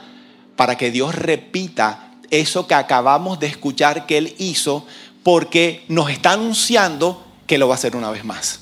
[0.56, 4.86] para que Dios repita eso que acabamos de escuchar que Él hizo
[5.22, 8.60] porque nos está anunciando que lo va a hacer una vez más.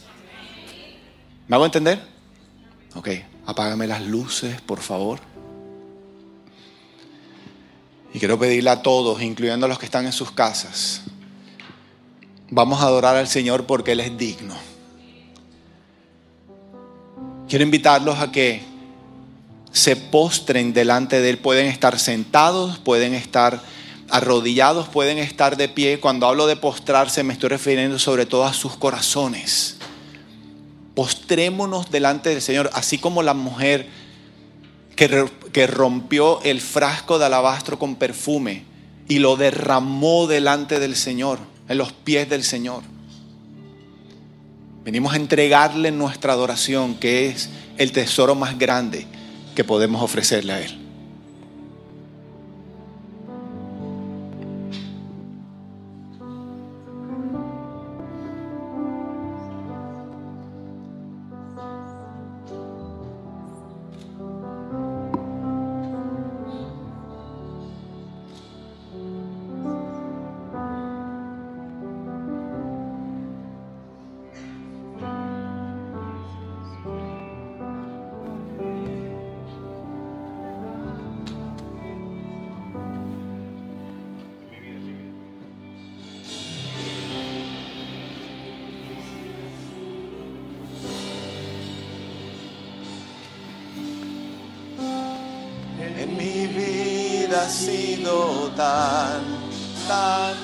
[1.47, 2.01] ¿Me hago entender?
[2.95, 3.09] Ok,
[3.49, 5.21] apágame las luces, por favor.
[8.13, 11.03] Y quiero pedirle a todos, incluyendo a los que están en sus casas,
[12.51, 14.55] Vamos a adorar al Señor porque Él es digno.
[17.47, 18.63] Quiero invitarlos a que
[19.71, 21.39] se postren delante de Él.
[21.39, 23.61] Pueden estar sentados, pueden estar
[24.09, 26.01] arrodillados, pueden estar de pie.
[26.01, 29.78] Cuando hablo de postrarse me estoy refiriendo sobre todo a sus corazones.
[30.99, 33.87] Postrémonos delante del Señor, así como la mujer
[34.97, 38.65] que, que rompió el frasco de alabastro con perfume
[39.07, 41.39] y lo derramó delante del Señor,
[41.69, 42.83] en los pies del Señor.
[44.83, 49.07] Venimos a entregarle nuestra adoración, que es el tesoro más grande
[49.55, 50.88] que podemos ofrecerle a Él.
[97.39, 99.23] Ha sido tan,
[99.87, 100.35] tan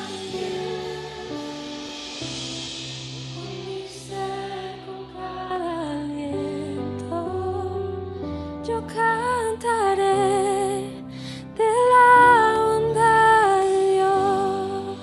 [3.42, 7.18] Mi ser con cada aliento,
[8.64, 10.22] yo cantaré
[11.59, 12.11] de la
[12.62, 14.97] bondad de Dios.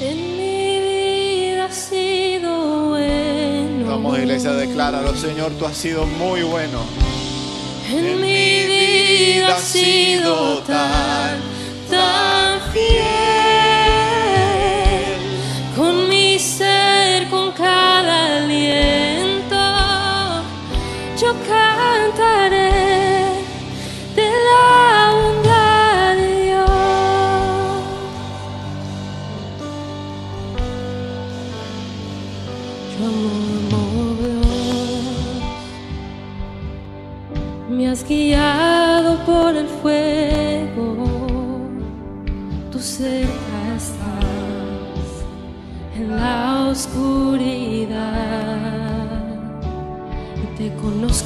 [0.00, 2.50] En mi vida ha sido
[2.88, 3.86] bueno.
[3.86, 7.09] Vamos, iglesia, decláralo, Señor, tú has sido muy bueno.
[7.92, 11.29] En mi vida ha sido tan,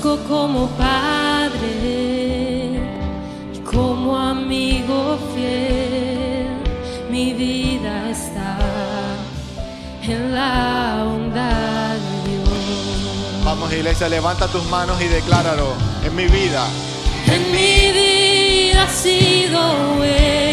[0.05, 1.59] como padre
[3.55, 6.49] y como amigo fiel.
[7.11, 8.59] Mi vida está
[10.03, 13.45] en la bondad de Dios.
[13.45, 15.73] Vamos, iglesia, levanta tus manos y decláralo.
[16.05, 16.67] En mi vida,
[17.27, 19.59] En mi vida ha sido
[19.97, 20.44] bueno.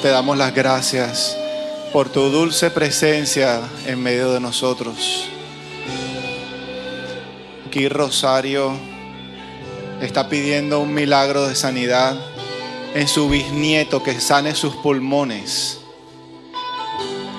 [0.00, 1.36] Te damos las gracias
[1.92, 5.28] por tu dulce presencia en medio de nosotros.
[7.66, 8.72] Aquí Rosario
[10.00, 12.16] está pidiendo un milagro de sanidad
[12.94, 15.80] en su bisnieto que sane sus pulmones.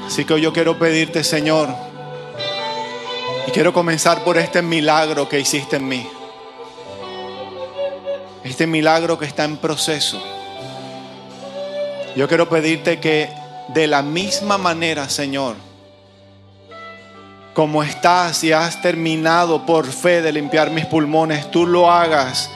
[0.06, 1.70] Así que yo quiero pedirte, Señor,
[3.48, 6.08] y quiero comenzar por este milagro que hiciste en mí.
[8.44, 10.31] Este milagro que está en proceso.
[12.16, 13.30] Yo quiero pedirte que
[13.70, 15.56] de la misma manera, Señor,
[17.54, 22.50] como estás y has terminado por fe de limpiar mis pulmones, tú lo hagas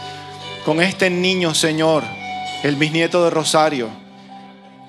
[0.66, 2.04] con este niño, Señor,
[2.64, 3.90] el bisnieto de Rosario.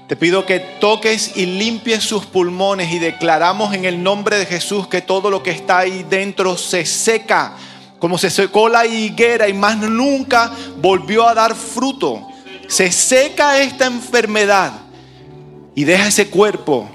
[0.09, 4.89] Te pido que toques y limpies sus pulmones y declaramos en el nombre de Jesús
[4.89, 7.55] que todo lo que está ahí dentro se seca,
[8.01, 12.29] como se secó la higuera y más nunca volvió a dar fruto.
[12.69, 14.73] Se seca esta enfermedad
[15.75, 16.89] y deja ese cuerpo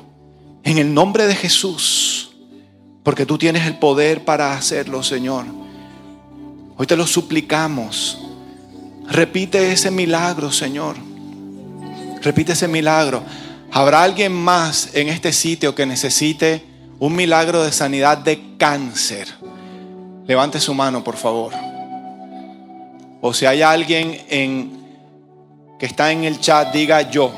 [0.63, 2.31] en el nombre de Jesús,
[3.03, 5.45] porque tú tienes el poder para hacerlo, Señor.
[6.77, 8.19] Hoy te lo suplicamos.
[9.07, 10.95] Repite ese milagro, Señor.
[12.21, 13.23] Repite ese milagro.
[13.71, 16.63] ¿Habrá alguien más en este sitio que necesite
[16.99, 19.27] un milagro de sanidad de cáncer?
[20.27, 21.53] Levante su mano, por favor.
[23.21, 24.80] O si hay alguien en,
[25.81, 27.33] que está en el chat, diga yo.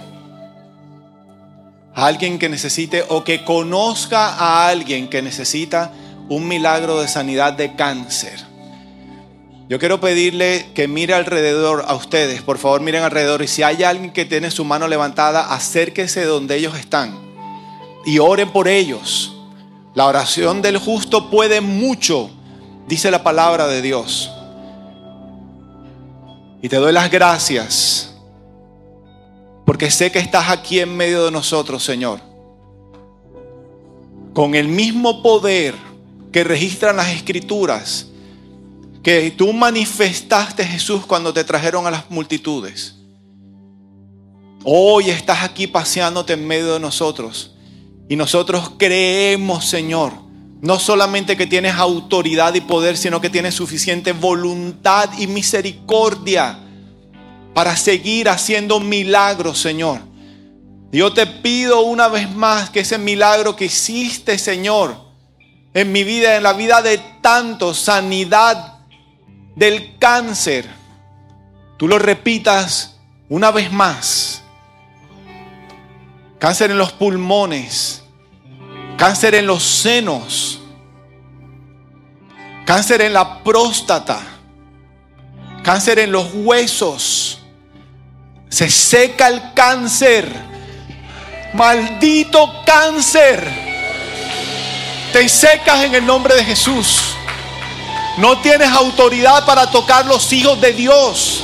[1.96, 5.94] Alguien que necesite o que conozca a alguien que necesita
[6.28, 8.38] un milagro de sanidad de cáncer.
[9.70, 13.82] Yo quiero pedirle que mire alrededor a ustedes, por favor miren alrededor y si hay
[13.86, 17.18] alguien que tiene su mano levantada, acérquese donde ellos están
[18.06, 19.38] y oren por ellos.
[19.94, 22.30] La oración del justo puede mucho,
[22.90, 24.30] dice la palabra de Dios.
[26.62, 28.03] Y te doy las gracias
[29.66, 32.20] porque sé que estás aquí en medio de nosotros, Señor.
[34.34, 35.76] Con el mismo poder
[36.32, 38.08] que registran las escrituras,
[39.04, 42.96] que tú manifestaste, Jesús, cuando te trajeron a las multitudes.
[44.64, 47.54] Hoy estás aquí paseándote en medio de nosotros.
[48.10, 50.14] Y nosotros creemos, Señor,
[50.62, 56.63] no solamente que tienes autoridad y poder, sino que tienes suficiente voluntad y misericordia
[57.54, 60.02] para seguir haciendo milagros, Señor.
[60.92, 64.96] Yo te pido una vez más que ese milagro que hiciste, Señor,
[65.74, 68.80] en mi vida, en la vida de tantos, sanidad
[69.56, 70.68] del cáncer,
[71.78, 73.00] tú lo repitas
[73.30, 74.44] una vez más.
[76.38, 78.04] Cáncer en los pulmones,
[78.98, 80.60] cáncer en los senos,
[82.66, 84.22] cáncer en la próstata,
[85.64, 87.43] cáncer en los huesos
[88.54, 90.32] se seca el cáncer.
[91.54, 93.44] Maldito cáncer.
[95.12, 97.02] Te secas en el nombre de Jesús.
[98.18, 101.42] No tienes autoridad para tocar los hijos de Dios.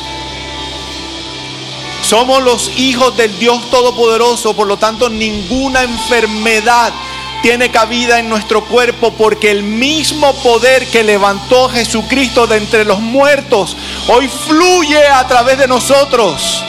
[2.03, 6.93] Somos los hijos del Dios Todopoderoso, por lo tanto ninguna enfermedad
[7.41, 12.99] tiene cabida en nuestro cuerpo porque el mismo poder que levantó Jesucristo de entre los
[12.99, 13.75] muertos
[14.07, 16.63] hoy fluye a través de nosotros.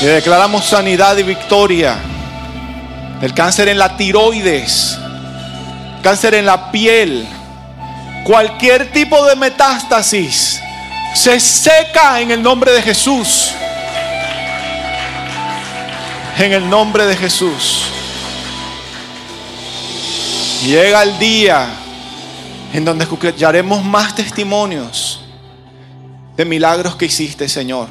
[0.00, 1.96] Y declaramos sanidad y victoria
[3.20, 4.98] del cáncer en la tiroides,
[6.02, 7.26] cáncer en la piel,
[8.24, 10.60] cualquier tipo de metástasis
[11.14, 13.52] se seca en el nombre de Jesús.
[16.38, 17.84] En el nombre de Jesús.
[20.62, 21.68] Llega el día
[22.74, 25.24] en donde escucharemos más testimonios
[26.36, 27.88] de milagros que hiciste, Señor.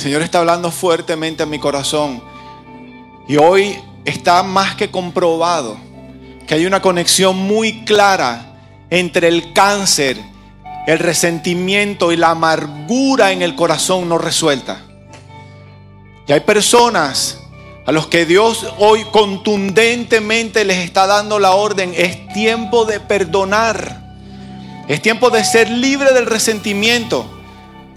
[0.00, 2.22] Señor está hablando fuertemente a mi corazón.
[3.28, 5.76] Y hoy está más que comprobado
[6.46, 8.56] que hay una conexión muy clara
[8.88, 10.18] entre el cáncer,
[10.86, 14.80] el resentimiento y la amargura en el corazón no resuelta.
[16.26, 17.38] Y hay personas
[17.86, 24.00] a los que Dios hoy contundentemente les está dando la orden, es tiempo de perdonar.
[24.88, 27.39] Es tiempo de ser libre del resentimiento.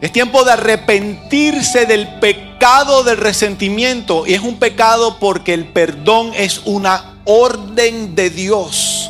[0.03, 4.27] Es tiempo de arrepentirse del pecado del resentimiento.
[4.27, 9.09] Y es un pecado porque el perdón es una orden de Dios.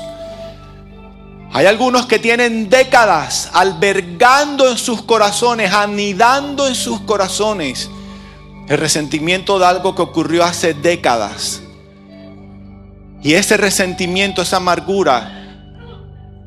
[1.51, 7.89] Hay algunos que tienen décadas albergando en sus corazones, anidando en sus corazones
[8.69, 11.63] el resentimiento de algo que ocurrió hace décadas.
[13.23, 15.57] Y ese resentimiento, esa amargura,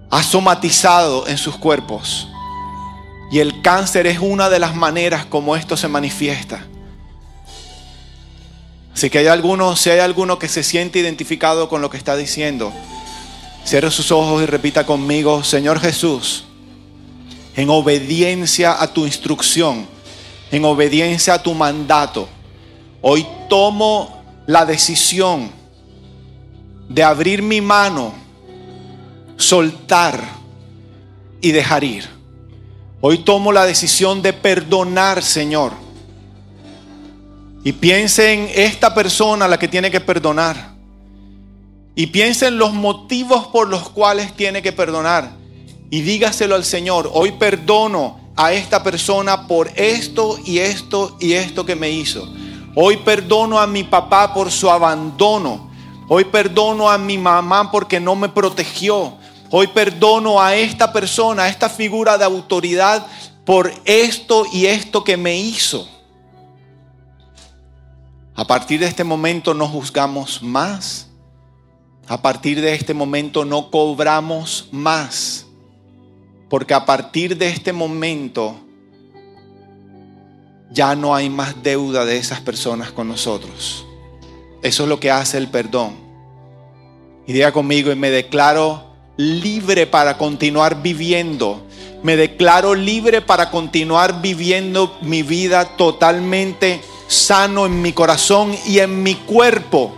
[0.09, 2.29] ha somatizado en sus cuerpos.
[3.31, 6.66] Y el cáncer es una de las maneras como esto se manifiesta.
[8.95, 12.16] Así que hay alguno, si hay alguno que se siente identificado con lo que está
[12.16, 12.72] diciendo,
[13.66, 16.45] Cierre sus ojos y repita conmigo, Señor Jesús,
[17.57, 19.89] en obediencia a tu instrucción,
[20.53, 22.29] en obediencia a tu mandato,
[23.03, 25.51] hoy tomo la decisión
[26.89, 28.14] de abrir mi mano,
[29.37, 30.22] soltar
[31.41, 32.16] y dejar ir.
[33.01, 35.73] Hoy tomo la decisión de perdonar, Señor.
[37.63, 40.75] Y piense en esta persona la que tiene que perdonar.
[41.95, 45.33] Y piense en los motivos por los cuales tiene que perdonar.
[45.91, 51.67] Y dígaselo al Señor, hoy perdono a esta persona por esto y esto y esto
[51.67, 52.27] que me hizo.
[52.75, 55.71] Hoy perdono a mi papá por su abandono.
[56.09, 59.15] Hoy perdono a mi mamá porque no me protegió.
[59.51, 63.07] Hoy perdono a esta persona, a esta figura de autoridad
[63.45, 65.89] por esto y esto que me hizo.
[68.35, 71.09] A partir de este momento no juzgamos más.
[72.09, 75.47] A partir de este momento no cobramos más.
[76.51, 78.57] Porque a partir de este momento
[80.71, 83.87] ya no hay más deuda de esas personas con nosotros.
[84.63, 85.97] Eso es lo que hace el perdón.
[87.27, 91.62] Y diga conmigo, y me declaro libre para continuar viviendo.
[92.03, 99.03] Me declaro libre para continuar viviendo mi vida totalmente sano en mi corazón y en
[99.03, 99.97] mi cuerpo.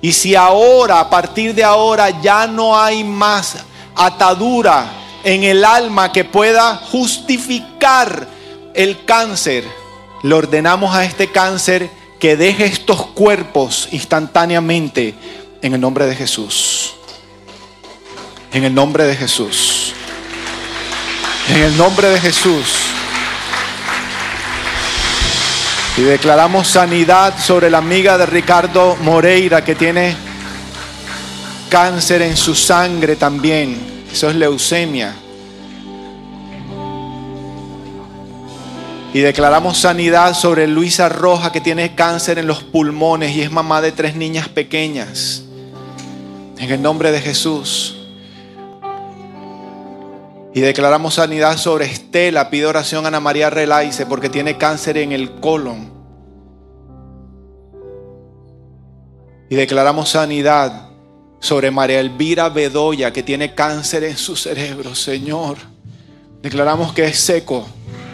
[0.00, 3.56] Y si ahora, a partir de ahora, ya no hay más
[3.94, 4.90] atadura
[5.24, 8.26] en el alma que pueda justificar
[8.74, 9.64] el cáncer,
[10.22, 15.14] le ordenamos a este cáncer que deje estos cuerpos instantáneamente
[15.60, 16.94] en el nombre de Jesús.
[18.52, 19.94] En el nombre de Jesús.
[21.48, 22.76] En el nombre de Jesús.
[25.96, 30.14] Y declaramos sanidad sobre la amiga de Ricardo Moreira que tiene
[31.70, 34.04] cáncer en su sangre también.
[34.12, 35.14] Eso es leucemia.
[39.14, 43.80] Y declaramos sanidad sobre Luisa Roja que tiene cáncer en los pulmones y es mamá
[43.80, 45.42] de tres niñas pequeñas.
[46.58, 48.01] En el nombre de Jesús.
[50.54, 52.50] Y declaramos sanidad sobre Estela.
[52.50, 55.90] Pido oración Ana María Relaice porque tiene cáncer en el colon.
[59.48, 60.90] Y declaramos sanidad
[61.40, 65.56] sobre María Elvira Bedoya que tiene cáncer en su cerebro, Señor.
[66.42, 67.66] Declaramos que es seco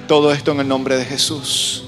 [0.06, 1.84] todo esto en el nombre de Jesús.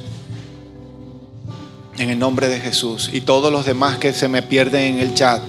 [1.97, 3.11] En el nombre de Jesús.
[3.13, 5.43] Y todos los demás que se me pierden en el chat.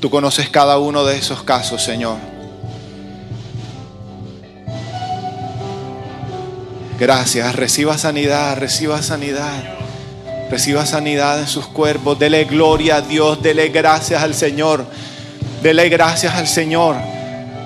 [0.00, 2.29] Tú conoces cada uno de esos casos, Señor.
[7.00, 7.56] Gracias.
[7.56, 9.64] Reciba sanidad, reciba sanidad.
[10.50, 12.18] Reciba sanidad en sus cuerpos.
[12.18, 13.42] Dele gloria a Dios.
[13.42, 14.84] Dele gracias al Señor.
[15.62, 16.96] Dele gracias al Señor.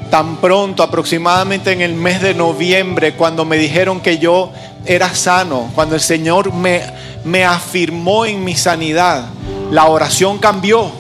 [0.09, 4.53] Tan pronto, aproximadamente en el mes de noviembre, cuando me dijeron que yo
[4.87, 6.82] era sano, cuando el Señor me,
[7.24, 9.24] me afirmó en mi sanidad,
[9.72, 10.93] la oración cambió.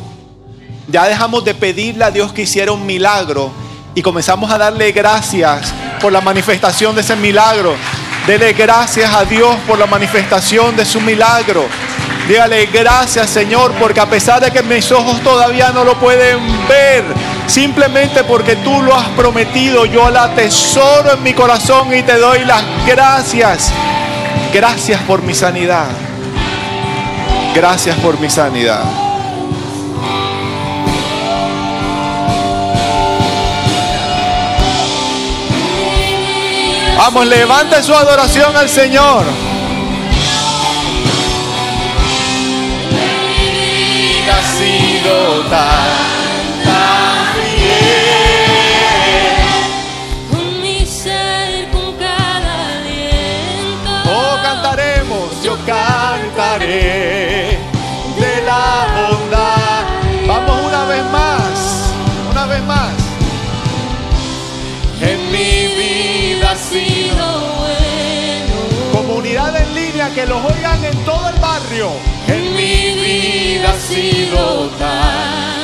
[0.88, 3.52] Ya dejamos de pedirle a Dios que hiciera un milagro
[3.94, 7.76] y comenzamos a darle gracias por la manifestación de ese milagro.
[8.26, 11.66] Dele gracias a Dios por la manifestación de su milagro.
[12.26, 17.04] Dígale gracias Señor porque a pesar de que mis ojos todavía no lo pueden ver,
[17.46, 22.46] simplemente porque tú lo has prometido, yo la atesoro en mi corazón y te doy
[22.46, 23.70] las gracias.
[24.54, 25.88] Gracias por mi sanidad.
[27.54, 29.13] Gracias por mi sanidad.
[37.06, 39.26] Vamos, levante su adoración al Señor.
[71.76, 75.63] En mi vida ha sido tan,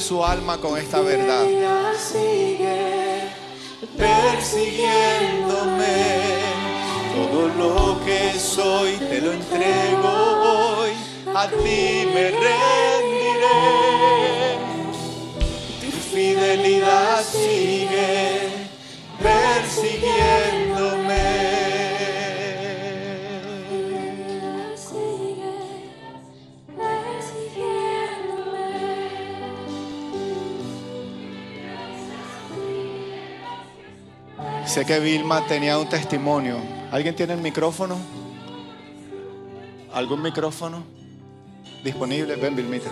[0.00, 1.44] Su alma con esta verdad.
[1.96, 3.28] Sigue
[3.96, 6.40] persiguiéndome.
[7.14, 10.90] Todo lo que soy te lo entrego hoy.
[11.34, 13.58] A ti me rendiré.
[15.80, 17.79] Tu fidelidad sigue
[34.70, 36.56] Sé que Vilma tenía un testimonio.
[36.92, 37.98] ¿Alguien tiene el micrófono?
[39.92, 40.84] ¿Algún micrófono
[41.82, 42.36] disponible?
[42.36, 42.88] Ven, Vilmita.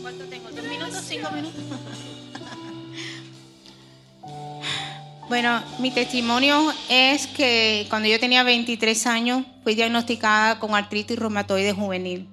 [0.00, 0.48] ¿Cuánto tengo?
[0.50, 1.02] ¿Dos minutos?
[1.04, 1.60] ¿Cinco minutos?
[5.28, 11.72] Bueno, mi testimonio es que cuando yo tenía 23 años fui diagnosticada con artritis reumatoide
[11.72, 12.28] juvenil.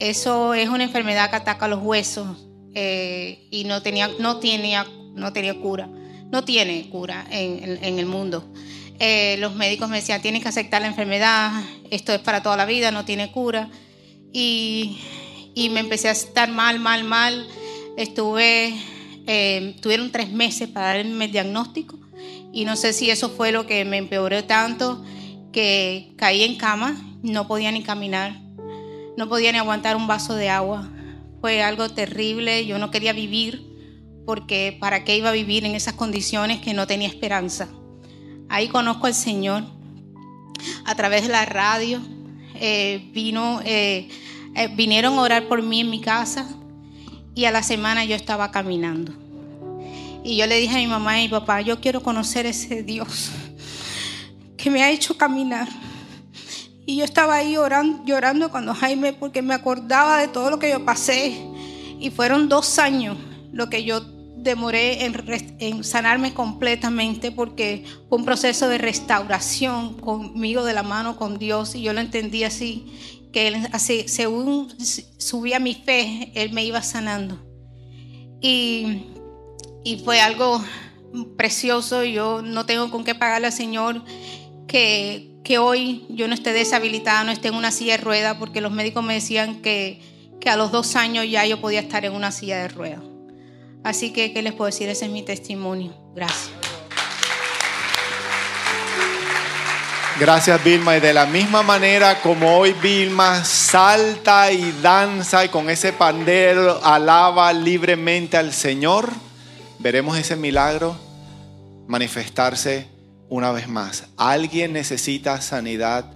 [0.00, 2.26] Eso es una enfermedad que ataca los huesos
[2.74, 5.88] eh, y no tenía, no, tenía, no tenía cura.
[6.34, 8.44] No tiene cura en, el mundo.
[8.98, 11.62] Eh, los médicos me decían, tienes que aceptar la enfermedad,
[11.92, 13.70] esto es para toda la vida, no tiene cura.
[14.32, 14.98] Y,
[15.54, 17.46] y me empecé a estar mal, mal, mal.
[17.96, 18.74] Estuve,
[19.28, 22.00] eh, tuvieron tres meses para darme el diagnóstico
[22.52, 25.04] y no sé si eso fue lo que me empeoró tanto
[25.52, 28.40] que caí en cama, no podía ni caminar,
[29.16, 30.90] no podía ni aguantar un vaso de agua.
[31.40, 33.73] Fue algo terrible, yo no quería vivir
[34.24, 37.68] porque para qué iba a vivir en esas condiciones que no tenía esperanza.
[38.48, 39.64] Ahí conozco al Señor
[40.84, 42.00] a través de la radio.
[42.56, 44.08] eh, vino, eh,
[44.54, 46.48] eh, vinieron a orar por mí en mi casa
[47.34, 49.12] y a la semana yo estaba caminando.
[50.22, 53.30] Y yo le dije a mi mamá y mi papá, yo quiero conocer ese Dios
[54.56, 55.68] que me ha hecho caminar.
[56.86, 60.70] Y yo estaba ahí orando, llorando cuando Jaime, porque me acordaba de todo lo que
[60.70, 61.36] yo pasé.
[61.98, 63.16] Y fueron dos años
[63.54, 64.00] lo que yo
[64.36, 71.38] demoré en, sanarme completamente, porque fue un proceso de restauración conmigo de la mano con
[71.38, 71.74] Dios.
[71.74, 72.86] Y yo lo entendí así,
[73.32, 74.68] que así, según
[75.18, 77.42] subía mi fe, Él me iba sanando.
[78.40, 79.04] Y,
[79.84, 80.62] y fue algo
[81.36, 82.04] precioso.
[82.04, 84.04] Yo no tengo con qué pagarle al Señor
[84.66, 88.60] que, que hoy yo no esté deshabilitada, no esté en una silla de ruedas, porque
[88.60, 90.00] los médicos me decían que,
[90.40, 93.13] que a los dos años ya yo podía estar en una silla de ruedas.
[93.84, 94.88] Así que, ¿qué les puedo decir?
[94.88, 95.92] Ese es mi testimonio.
[96.14, 96.50] Gracias.
[100.18, 100.96] Gracias Vilma.
[100.96, 106.82] Y de la misma manera como hoy Vilma salta y danza y con ese pandero
[106.84, 109.10] alaba libremente al Señor,
[109.80, 110.96] veremos ese milagro
[111.88, 112.88] manifestarse
[113.28, 114.04] una vez más.
[114.16, 116.12] Alguien necesita sanidad,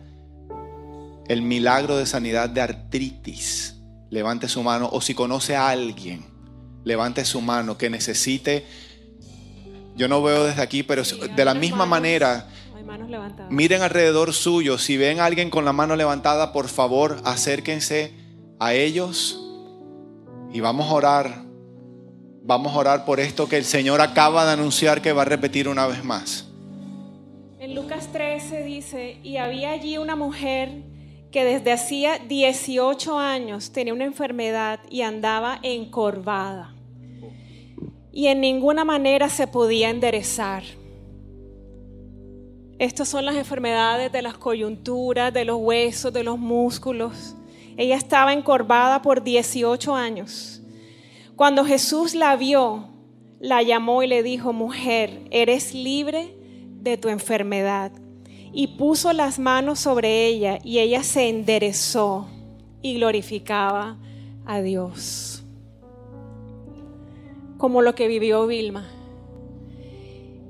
[1.27, 3.75] el milagro de sanidad de artritis.
[4.11, 6.25] Levante su mano o si conoce a alguien,
[6.85, 8.65] levante su mano que necesite.
[9.97, 12.49] Yo no veo desde aquí, pero de la misma manera...
[13.51, 14.79] Miren alrededor suyo.
[14.79, 18.13] Si ven a alguien con la mano levantada, por favor, acérquense
[18.59, 19.41] a ellos
[20.53, 21.45] y vamos a orar.
[22.43, 25.69] Vamos a orar por esto que el Señor acaba de anunciar que va a repetir
[25.69, 26.47] una vez más.
[27.59, 30.88] En Lucas 13 dice, y había allí una mujer
[31.31, 36.75] que desde hacía 18 años tenía una enfermedad y andaba encorvada.
[38.13, 40.63] Y en ninguna manera se podía enderezar.
[42.79, 47.35] Estas son las enfermedades de las coyunturas, de los huesos, de los músculos.
[47.77, 50.63] Ella estaba encorvada por 18 años.
[51.37, 52.89] Cuando Jesús la vio,
[53.41, 56.35] la llamó y le dijo, mujer, eres libre
[56.81, 57.93] de tu enfermedad.
[58.59, 62.27] Y puso las manos sobre ella y ella se enderezó
[62.83, 63.99] y glorificaba
[64.45, 65.45] a Dios.
[67.57, 68.89] Como lo que vivió Vilma.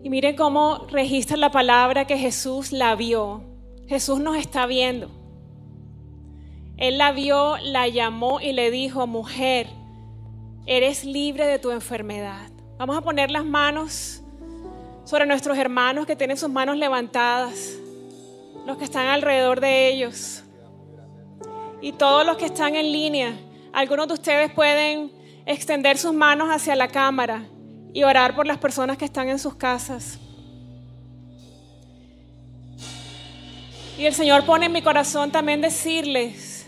[0.03, 3.43] Y miren cómo registra la palabra que Jesús la vio.
[3.89, 5.11] Jesús nos está viendo.
[6.79, 9.67] Él la vio, la llamó y le dijo, mujer,
[10.65, 12.51] eres libre de tu enfermedad.
[12.79, 14.23] Vamos a poner las manos
[15.05, 17.79] sobre nuestros hermanos que tienen sus manos levantadas,
[18.69, 20.45] los que están alrededor de ellos
[21.81, 23.35] y todos los que están en línea.
[23.73, 25.11] Algunos de ustedes pueden
[25.47, 27.47] extender sus manos hacia la cámara
[27.95, 30.19] y orar por las personas que están en sus casas.
[33.97, 36.67] Y el Señor pone en mi corazón también decirles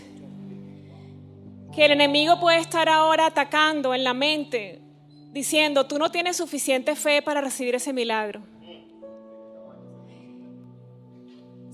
[1.75, 4.81] que el enemigo puede estar ahora atacando en la mente,
[5.31, 8.41] diciendo, tú no tienes suficiente fe para recibir ese milagro.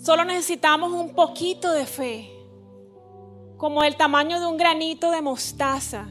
[0.07, 2.31] Solo necesitamos un poquito de fe,
[3.57, 6.07] como el tamaño de un granito de mostaza,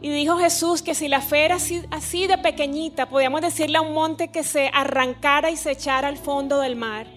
[0.00, 3.80] Y dijo Jesús que si la fe era así, así de pequeñita, podíamos decirle a
[3.80, 7.08] un monte que se arrancara y se echara al fondo del mar.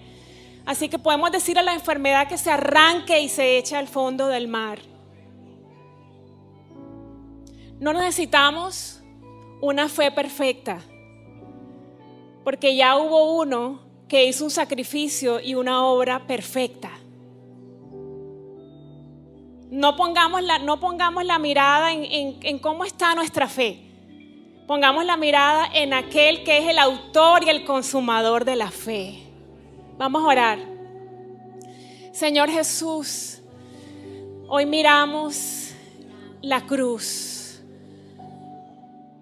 [0.66, 4.26] Así que podemos decir a la enfermedad que se arranque y se eche al fondo
[4.26, 4.80] del mar.
[7.78, 9.00] No necesitamos
[9.60, 10.80] una fe perfecta,
[12.42, 16.90] porque ya hubo uno que hizo un sacrificio y una obra perfecta.
[19.70, 23.80] No pongamos la, no pongamos la mirada en, en- en cómo está nuestra fe.
[24.66, 29.22] Pongamos la mirada en aquel que es el autor y el consumador de la fe.
[29.96, 30.58] Vamos a orar.
[32.12, 33.40] Señor Jesús,
[34.46, 35.70] hoy miramos
[36.42, 37.62] la cruz.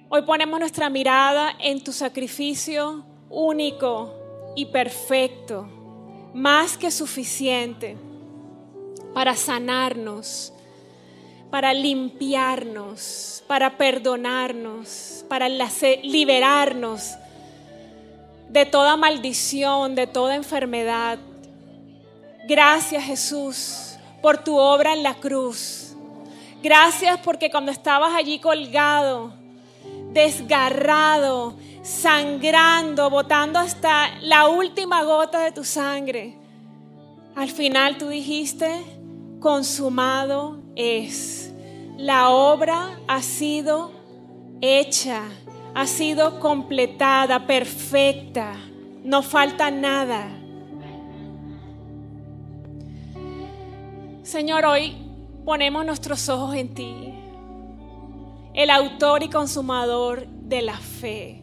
[0.09, 4.15] Hoy ponemos nuestra mirada en tu sacrificio único
[4.55, 5.67] y perfecto,
[6.35, 7.97] más que suficiente
[9.15, 10.53] para sanarnos,
[11.51, 17.15] para limpiarnos, para perdonarnos, para liberarnos
[18.49, 21.19] de toda maldición, de toda enfermedad.
[22.49, 25.95] Gracias Jesús por tu obra en la cruz.
[26.63, 29.33] Gracias porque cuando estabas allí colgado,
[30.13, 36.37] desgarrado, sangrando, botando hasta la última gota de tu sangre,
[37.35, 38.83] al final tú dijiste,
[39.41, 41.53] consumado es.
[41.97, 43.93] La obra ha sido
[44.61, 45.23] hecha,
[45.75, 48.55] ha sido completada, perfecta.
[49.05, 50.37] No falta nada.
[54.23, 54.97] Señor, hoy
[55.45, 57.15] ponemos nuestros ojos en ti,
[58.55, 61.40] el autor y consumador de la fe.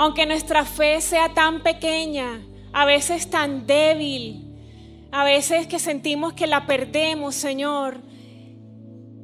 [0.00, 2.40] Aunque nuestra fe sea tan pequeña,
[2.72, 4.54] a veces tan débil,
[5.10, 7.98] a veces que sentimos que la perdemos, Señor,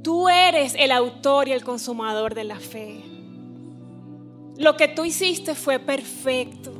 [0.02, 3.04] tú eres el autor y el consumador de la fe.
[4.56, 6.72] Lo que tú hiciste fue perfecto.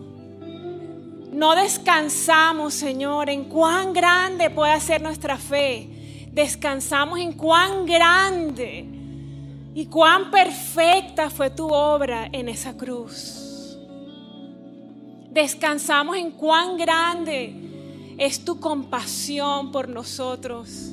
[1.31, 6.27] No descansamos, Señor, en cuán grande puede ser nuestra fe.
[6.33, 8.87] Descansamos en cuán grande
[9.73, 13.44] y cuán perfecta fue tu obra en esa cruz.
[15.35, 17.53] Descansamos en cuán grande
[18.19, 20.93] es tu compasión por nosotros.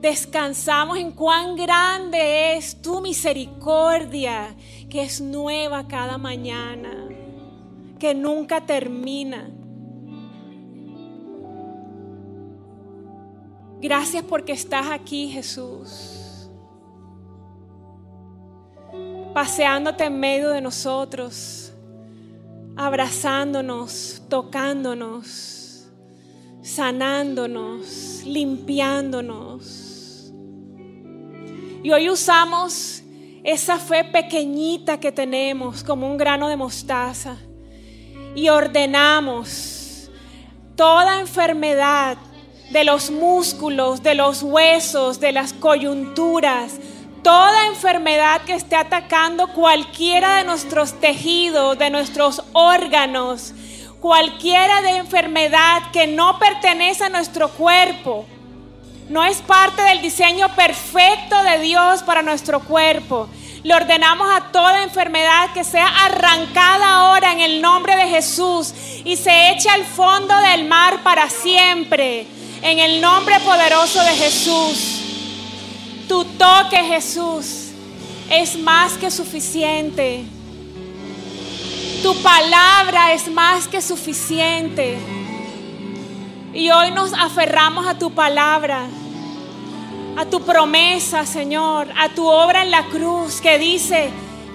[0.00, 4.56] Descansamos en cuán grande es tu misericordia,
[4.90, 7.08] que es nueva cada mañana,
[8.00, 9.48] que nunca termina.
[13.80, 16.50] Gracias porque estás aquí, Jesús.
[19.32, 21.67] Paseándote en medio de nosotros,
[22.78, 25.88] abrazándonos, tocándonos,
[26.62, 30.32] sanándonos, limpiándonos.
[31.82, 33.02] Y hoy usamos
[33.42, 37.36] esa fe pequeñita que tenemos como un grano de mostaza
[38.36, 40.08] y ordenamos
[40.76, 42.16] toda enfermedad
[42.70, 46.78] de los músculos, de los huesos, de las coyunturas,
[47.22, 53.54] toda enfermedad que esté atacando cualquiera de nuestros tejidos, de nuestros órganos,
[54.00, 58.26] cualquiera de enfermedad que no pertenece a nuestro cuerpo,
[59.08, 63.28] no es parte del diseño perfecto de Dios para nuestro cuerpo.
[63.62, 69.16] Le ordenamos a toda enfermedad que sea arrancada ahora en el nombre de Jesús y
[69.16, 72.26] se eche al fondo del mar para siempre.
[72.62, 74.97] En el nombre poderoso de Jesús.
[76.08, 77.68] Tu toque, Jesús,
[78.30, 80.24] es más que suficiente.
[82.02, 84.98] Tu palabra es más que suficiente.
[86.54, 88.86] Y hoy nos aferramos a tu palabra,
[90.16, 94.10] a tu promesa, Señor, a tu obra en la cruz que dice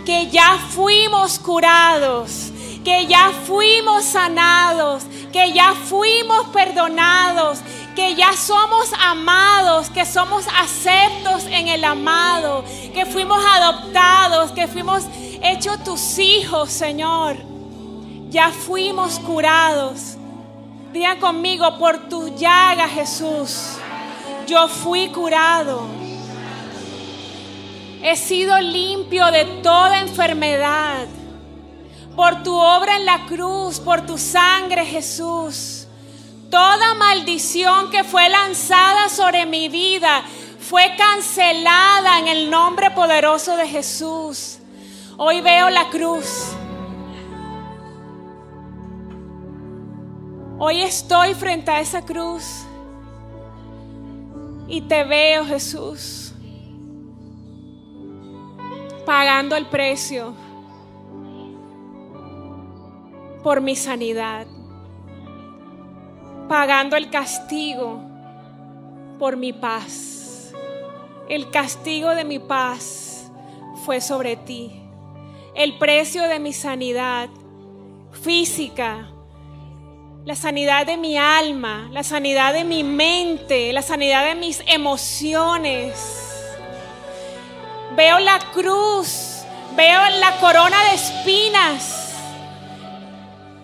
[0.05, 2.51] que ya fuimos curados,
[2.83, 7.59] que ya fuimos sanados, que ya fuimos perdonados,
[7.95, 12.63] que ya somos amados, que somos aceptos en el amado,
[12.93, 15.03] que fuimos adoptados, que fuimos
[15.41, 17.37] hechos tus hijos, Señor.
[18.29, 20.17] Ya fuimos curados.
[20.91, 23.77] Digan conmigo, por tu llaga, Jesús,
[24.47, 25.87] yo fui curado.
[28.01, 31.05] He sido limpio de toda enfermedad.
[32.15, 35.82] Por tu obra en la cruz, por tu sangre, Jesús.
[36.53, 40.21] Toda maldición que fue lanzada sobre mi vida
[40.59, 44.59] fue cancelada en el nombre poderoso de Jesús.
[45.17, 46.51] Hoy veo la cruz.
[50.59, 52.65] Hoy estoy frente a esa cruz
[54.67, 56.35] y te veo, Jesús.
[59.07, 60.35] pagando el precio
[63.41, 64.45] por mi sanidad,
[66.47, 68.01] pagando el castigo
[69.19, 70.53] por mi paz.
[71.29, 73.31] El castigo de mi paz
[73.85, 74.81] fue sobre ti.
[75.55, 77.29] El precio de mi sanidad
[78.11, 79.09] física,
[80.25, 85.93] la sanidad de mi alma, la sanidad de mi mente, la sanidad de mis emociones.
[87.95, 89.43] Veo la cruz,
[89.75, 92.02] veo la corona de espinas.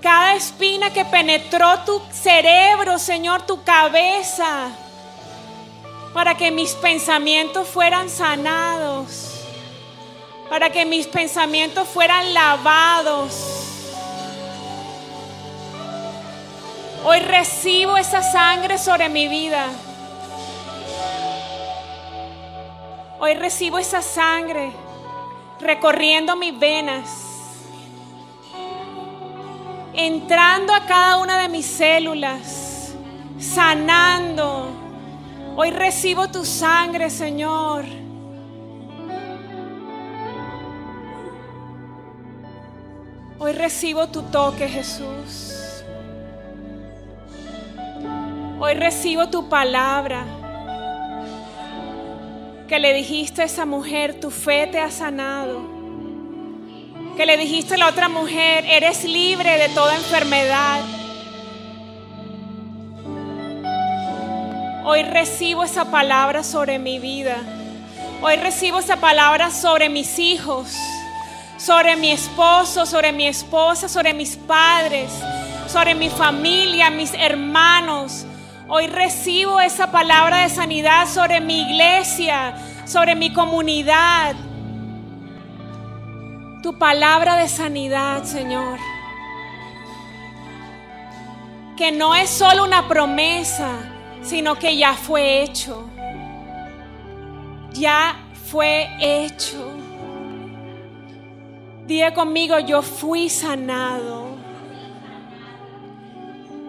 [0.02, 4.70] Cada espina que penetró tu cerebro, Señor, tu cabeza,
[6.14, 9.30] para que mis pensamientos fueran sanados
[10.50, 13.46] para que mis pensamientos fueran lavados.
[17.06, 19.68] Hoy recibo esa sangre sobre mi vida.
[23.20, 24.72] Hoy recibo esa sangre
[25.60, 27.10] recorriendo mis venas,
[30.06, 32.94] entrando a cada una de mis células,
[33.38, 34.72] sanando.
[35.56, 37.84] Hoy recibo tu sangre, Señor.
[43.38, 45.84] Hoy recibo tu toque, Jesús.
[48.60, 50.26] Hoy recibo tu palabra.
[52.68, 55.79] Que le dijiste a esa mujer, tu fe te ha sanado.
[57.20, 60.80] Que le dijiste a la otra mujer, eres libre de toda enfermedad.
[64.86, 67.36] Hoy recibo esa palabra sobre mi vida.
[68.22, 70.74] Hoy recibo esa palabra sobre mis hijos
[71.58, 75.12] sobre mi esposo, sobre mi esposa, sobre mis padres,
[75.68, 78.26] sobre mi familia, mis hermanos.
[78.70, 82.56] Hoy recibo esa palabra de sanidad sobre mi iglesia,
[82.86, 84.38] sobre mi comunidad.
[86.62, 88.80] Tu palabra de sanidad, Señor.
[91.78, 93.78] Que no es solo una promesa,
[94.22, 95.90] sino que ya fue hecho.
[97.72, 98.18] Ya
[98.52, 99.72] fue hecho.
[101.88, 104.28] Diga conmigo, yo fui sanado.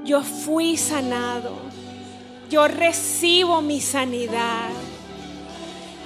[0.04, 1.56] Yo fui sanado.
[2.48, 4.70] Yo recibo mi sanidad.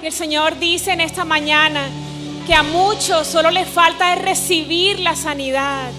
[0.01, 1.87] Y el Señor dice en esta mañana
[2.45, 5.91] que a muchos solo les falta es recibir la sanidad.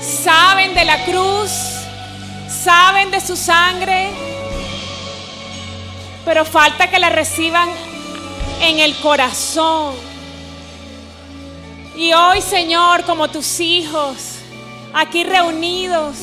[0.00, 1.50] Saben de la cruz,
[2.48, 4.10] saben de su sangre,
[6.24, 7.68] pero falta que la reciban
[8.60, 9.94] en el corazón.
[11.96, 14.16] Y hoy, Señor, como tus hijos,
[14.94, 16.16] aquí reunidos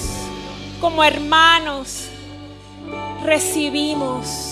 [0.80, 2.06] como hermanos,
[3.24, 4.49] recibimos,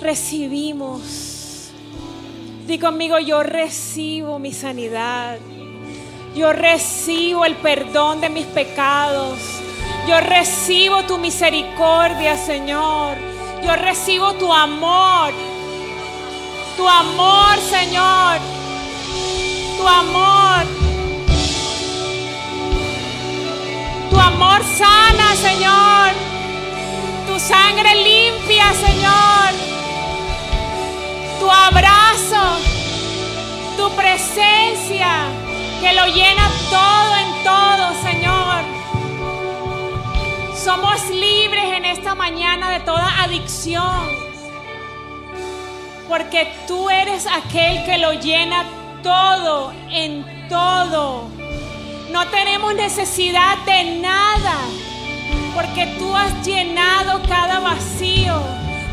[0.00, 1.70] recibimos.
[2.66, 5.38] Di conmigo, yo recibo mi sanidad.
[6.34, 9.38] Yo recibo el perdón de mis pecados.
[10.08, 13.16] Yo recibo tu misericordia, Señor.
[13.64, 15.32] Yo recibo tu amor
[16.76, 18.38] tu amor, Señor.
[19.78, 20.64] Tu amor.
[24.10, 26.08] Tu amor sana, Señor.
[27.26, 29.48] Tu sangre limpia, Señor.
[31.46, 32.58] Tu abrazo.
[33.76, 35.28] Tu presencia
[35.80, 38.64] que lo llena todo en todo, Señor.
[40.56, 44.08] Somos libres en esta mañana de toda adicción
[46.08, 48.64] porque tú eres aquel que lo llena
[49.04, 51.28] todo, en todo.
[52.10, 54.56] No tenemos necesidad de nada,
[55.54, 58.34] porque tú has llenado cada vacío,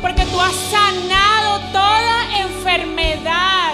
[0.03, 3.73] porque tú has sanado toda enfermedad,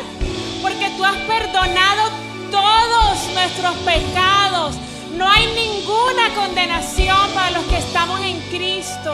[0.62, 2.12] porque tú has perdonado
[2.52, 4.76] todos nuestros pecados.
[5.18, 9.12] No hay ninguna condenación para los que estamos en Cristo.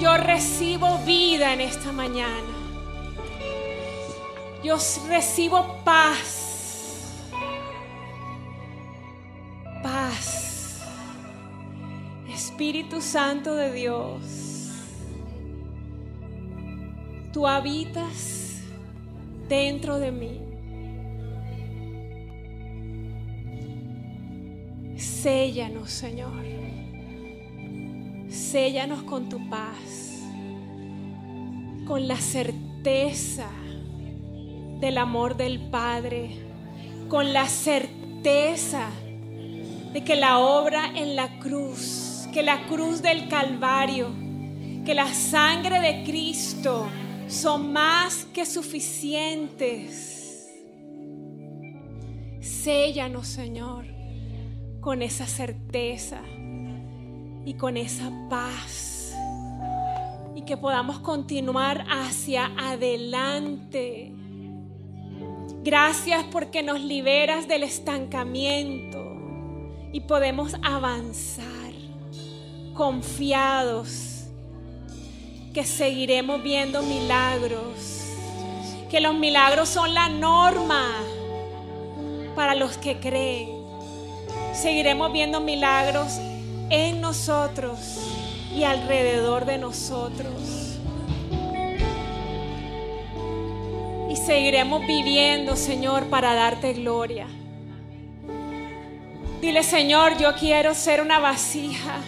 [0.00, 2.52] Yo recibo vida en esta mañana.
[4.64, 4.78] Yo
[5.08, 7.12] recibo paz.
[9.80, 10.53] Paz.
[12.34, 14.68] Espíritu Santo de Dios.
[17.32, 18.60] Tú habitas
[19.48, 20.40] dentro de mí.
[24.96, 26.44] Séllanos, Señor.
[28.28, 30.20] Séllanos con tu paz,
[31.86, 33.48] con la certeza
[34.80, 36.30] del amor del Padre,
[37.08, 38.90] con la certeza
[39.94, 44.08] de que la obra en la cruz, que la cruz del Calvario,
[44.84, 46.84] que la sangre de Cristo
[47.28, 50.50] son más que suficientes.
[52.40, 53.86] Séllanos, Señor,
[54.80, 56.22] con esa certeza
[57.44, 59.14] y con esa paz.
[60.34, 64.12] Y que podamos continuar hacia adelante.
[65.62, 68.98] Gracias porque nos liberas del estancamiento
[69.92, 71.63] y podemos avanzar
[72.74, 74.24] confiados
[75.54, 78.02] que seguiremos viendo milagros,
[78.90, 80.90] que los milagros son la norma
[82.34, 83.50] para los que creen.
[84.52, 86.18] Seguiremos viendo milagros
[86.70, 87.78] en nosotros
[88.52, 90.32] y alrededor de nosotros.
[94.10, 97.28] Y seguiremos viviendo, Señor, para darte gloria.
[99.40, 102.00] Dile, Señor, yo quiero ser una vasija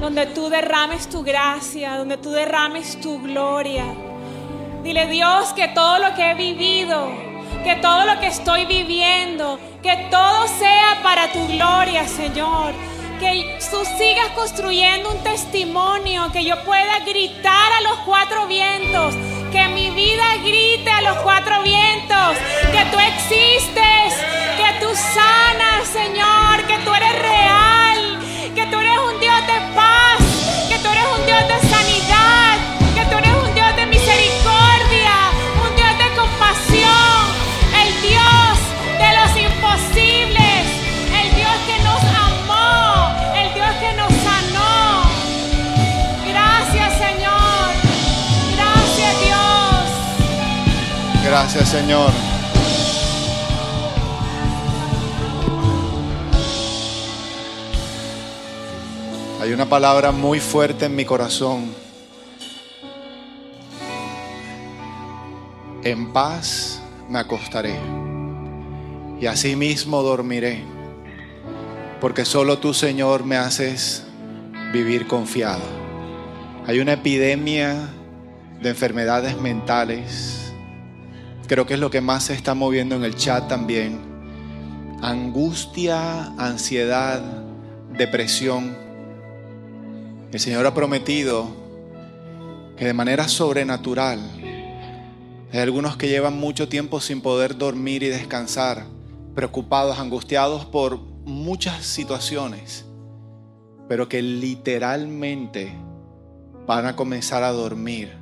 [0.00, 3.84] donde tú derrames tu gracia, donde tú derrames tu gloria.
[4.82, 7.10] Dile, Dios, que todo lo que he vivido,
[7.64, 12.72] que todo lo que estoy viviendo, que todo sea para tu gloria, Señor.
[13.18, 19.14] Que tú sigas construyendo un testimonio, que yo pueda gritar a los cuatro vientos,
[19.50, 22.36] que mi vida grite a los cuatro vientos,
[22.70, 24.14] que tú existes,
[24.56, 28.18] que tú sanas, Señor, que tú eres real,
[28.54, 29.27] que tú eres un Dios
[31.38, 32.56] Dios de sanidad,
[32.94, 35.30] que tú eres un Dios de misericordia,
[35.62, 37.20] un Dios de compasión,
[37.80, 38.58] el Dios
[38.98, 40.64] de los imposibles,
[41.20, 45.04] el Dios que nos amó, el Dios que nos sanó.
[46.26, 47.68] Gracias Señor,
[48.56, 49.84] gracias Dios.
[51.24, 52.27] Gracias, Señor.
[59.48, 61.72] Hay una palabra muy fuerte en mi corazón.
[65.82, 67.74] En paz me acostaré
[69.18, 70.64] y asimismo dormiré,
[71.98, 74.04] porque solo tú, Señor, me haces
[74.70, 75.64] vivir confiado.
[76.66, 77.88] Hay una epidemia
[78.60, 80.52] de enfermedades mentales.
[81.46, 83.98] Creo que es lo que más se está moviendo en el chat también.
[85.00, 87.22] Angustia, ansiedad,
[87.96, 88.87] depresión.
[90.30, 91.48] El Señor ha prometido
[92.76, 94.20] que de manera sobrenatural
[95.50, 98.84] hay algunos que llevan mucho tiempo sin poder dormir y descansar,
[99.34, 102.84] preocupados, angustiados por muchas situaciones,
[103.88, 105.72] pero que literalmente
[106.66, 108.12] van a comenzar a dormir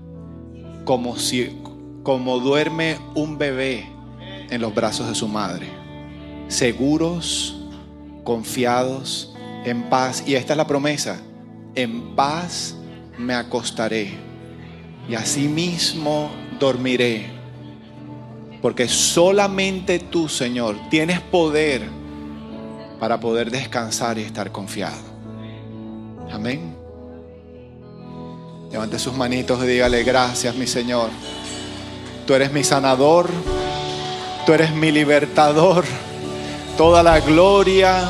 [0.85, 1.61] como si
[2.05, 3.89] como duerme un bebé
[4.49, 5.67] en los brazos de su madre,
[6.47, 7.67] seguros,
[8.23, 9.35] confiados,
[9.65, 10.23] en paz.
[10.25, 11.21] Y esta es la promesa,
[11.77, 12.75] en paz
[13.19, 14.15] me acostaré
[15.09, 17.27] y asimismo dormiré.
[18.61, 21.83] Porque solamente tú, Señor, tienes poder
[22.99, 24.97] para poder descansar y estar confiado.
[26.33, 26.75] Amén.
[28.73, 31.11] Levante sus manitos y dígale gracias, mi Señor.
[32.27, 33.31] Tú eres mi sanador,
[34.45, 35.85] tú eres mi libertador.
[36.77, 38.05] Toda la gloria,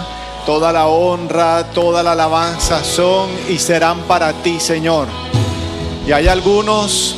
[0.46, 5.08] toda la honra, toda la alabanza son y serán para ti, Señor.
[6.06, 7.16] Y hay algunos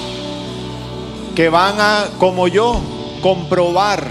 [1.37, 2.81] que van a, como yo,
[3.21, 4.09] comprobar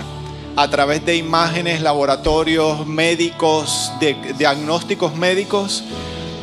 [0.56, 3.92] a través de imágenes, laboratorios médicos,
[4.38, 5.84] diagnósticos médicos,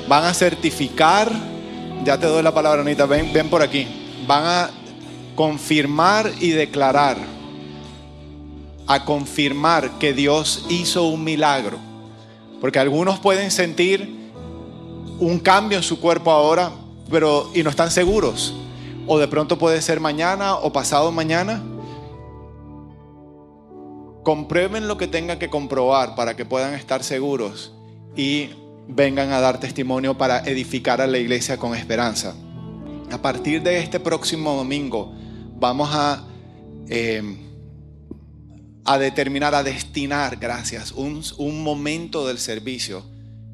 [0.09, 1.31] van a certificar,
[2.05, 3.87] ya te doy la palabra, Anita, ven, ven por aquí,
[4.27, 4.71] van a
[5.37, 7.19] confirmar y declarar,
[8.89, 11.94] a confirmar que Dios hizo un milagro.
[12.65, 14.33] Porque algunos pueden sentir
[15.19, 16.73] un cambio en su cuerpo ahora,
[17.11, 18.55] pero y no están seguros.
[19.07, 21.63] O de pronto puede ser mañana o pasado mañana.
[24.23, 27.75] Comprueben lo que tengan que comprobar para que puedan estar seguros
[28.17, 28.49] y
[28.89, 32.35] vengan a dar testimonio para edificar a la iglesia con esperanza.
[33.13, 35.13] A partir de este próximo domingo
[35.59, 36.25] vamos a,
[36.89, 37.23] eh,
[38.85, 43.05] a determinar, a destinar, gracias, un, un momento del servicio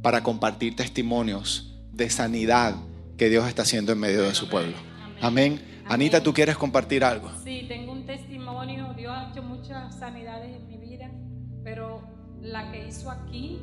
[0.03, 2.75] para compartir testimonios de sanidad
[3.17, 4.77] que Dios está haciendo en medio de su pueblo.
[5.21, 5.61] Amén.
[5.87, 7.31] Anita, ¿tú quieres compartir algo?
[7.45, 8.93] Sí, tengo un testimonio.
[8.97, 11.11] Dios ha hecho muchas sanidades en mi vida,
[11.63, 12.03] pero
[12.41, 13.59] la que hizo aquí,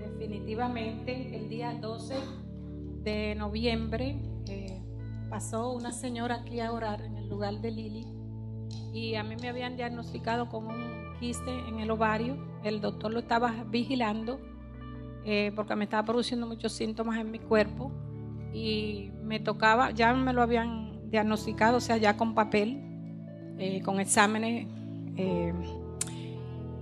[0.00, 2.14] definitivamente, el día 12
[3.02, 4.80] de noviembre, eh,
[5.30, 8.21] pasó una señora aquí a orar en el lugar de Lili
[8.92, 12.36] y a mí me habían diagnosticado con un quiste en el ovario.
[12.62, 14.40] El doctor lo estaba vigilando
[15.24, 17.92] eh, porque me estaba produciendo muchos síntomas en mi cuerpo
[18.52, 22.80] y me tocaba, ya me lo habían diagnosticado, o sea, ya con papel,
[23.58, 24.66] eh, con exámenes.
[25.16, 25.52] eh,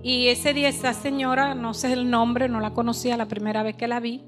[0.03, 3.75] y ese día esa señora, no sé el nombre, no la conocía la primera vez
[3.75, 4.23] que la vi,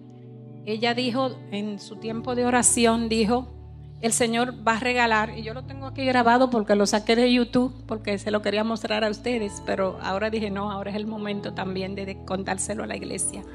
[0.66, 3.63] ella dijo en su tiempo de oración, dijo,
[4.04, 7.32] el Señor va a regalar, y yo lo tengo aquí grabado porque lo saqué de
[7.32, 11.08] YouTube, porque se lo quería mostrar a ustedes, pero ahora dije, no, ahora es el
[11.08, 13.46] momento también de, contárselo a la iglesia.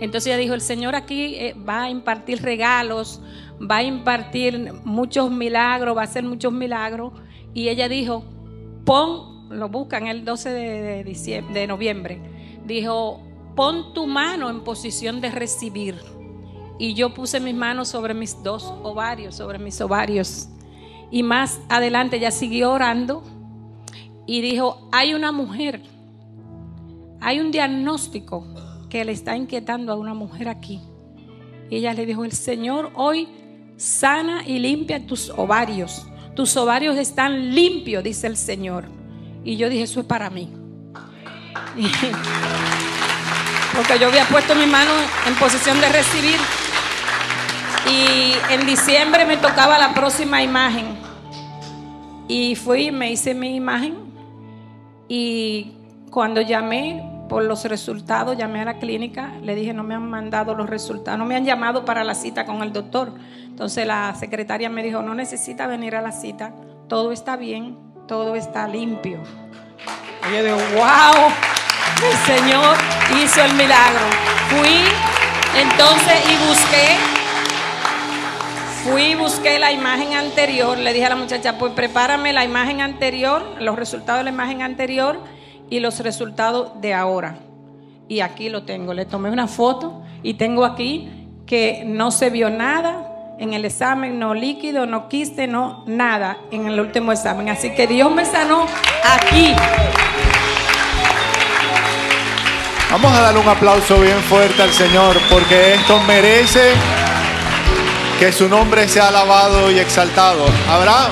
[0.00, 3.22] Entonces ella dijo, el Señor aquí eh, va a impartir regalos,
[3.60, 7.12] va a impartir muchos milagros, va a hacer muchos milagros.
[7.54, 8.24] Y ella dijo,
[8.84, 12.20] pon, lo buscan el 12 de, de diciembre, de noviembre,
[12.66, 13.20] dijo,
[13.54, 16.21] pon tu mano en posición de recibir.
[16.82, 20.48] Y yo puse mis manos sobre mis dos ovarios, sobre mis ovarios.
[21.12, 23.22] Y más adelante ella siguió orando
[24.26, 25.80] y dijo, hay una mujer,
[27.20, 28.48] hay un diagnóstico
[28.90, 30.80] que le está inquietando a una mujer aquí.
[31.70, 33.28] Y ella le dijo, el Señor hoy
[33.76, 36.04] sana y limpia tus ovarios.
[36.34, 38.86] Tus ovarios están limpios, dice el Señor.
[39.44, 40.52] Y yo dije, eso es para mí.
[43.76, 44.90] Porque yo había puesto mi mano
[45.28, 46.40] en posición de recibir.
[47.92, 50.96] Y en diciembre me tocaba la próxima imagen.
[52.26, 53.98] Y fui, me hice mi imagen.
[55.08, 55.72] Y
[56.10, 60.54] cuando llamé por los resultados, llamé a la clínica, le dije, no me han mandado
[60.54, 63.12] los resultados, no me han llamado para la cita con el doctor.
[63.44, 66.54] Entonces la secretaria me dijo, no necesita venir a la cita,
[66.88, 67.76] todo está bien,
[68.08, 69.20] todo está limpio.
[70.30, 71.30] Y yo digo, wow,
[72.08, 72.76] el Señor
[73.22, 74.06] hizo el milagro.
[74.48, 74.84] Fui
[75.54, 77.11] entonces y busqué
[78.84, 83.44] Fui busqué la imagen anterior, le dije a la muchacha, pues prepárame la imagen anterior,
[83.60, 85.20] los resultados de la imagen anterior
[85.70, 87.36] y los resultados de ahora.
[88.08, 91.08] Y aquí lo tengo, le tomé una foto y tengo aquí
[91.46, 96.66] que no se vio nada en el examen, no líquido, no quiste, no nada en
[96.66, 97.50] el último examen.
[97.50, 98.66] Así que Dios me sanó
[99.04, 99.54] aquí.
[102.90, 106.74] Vamos a darle un aplauso bien fuerte al Señor porque esto merece
[108.22, 110.46] que su nombre sea alabado y exaltado.
[110.70, 111.10] Habrá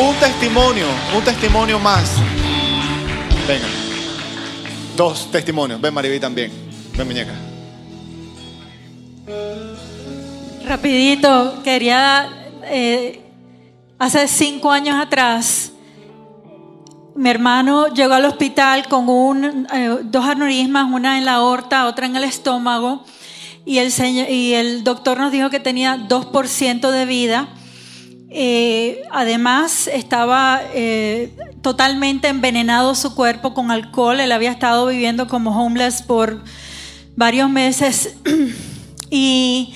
[0.00, 0.86] un testimonio,
[1.16, 2.18] un testimonio más.
[3.48, 3.66] Venga.
[4.96, 5.80] Dos testimonios.
[5.80, 6.52] Ven, Mariví también.
[6.96, 7.32] Ven, muñeca.
[10.64, 12.28] Rapidito, quería,
[12.62, 13.24] eh,
[13.98, 15.72] hace cinco años atrás,
[17.16, 22.06] mi hermano llegó al hospital con un, eh, dos aneurismas, una en la aorta, otra
[22.06, 23.04] en el estómago,
[23.66, 27.48] y el, señor, y el doctor nos dijo que tenía 2% de vida.
[28.30, 34.20] Eh, además, estaba eh, totalmente envenenado su cuerpo con alcohol.
[34.20, 36.44] Él había estado viviendo como homeless por
[37.16, 38.14] varios meses.
[39.10, 39.74] y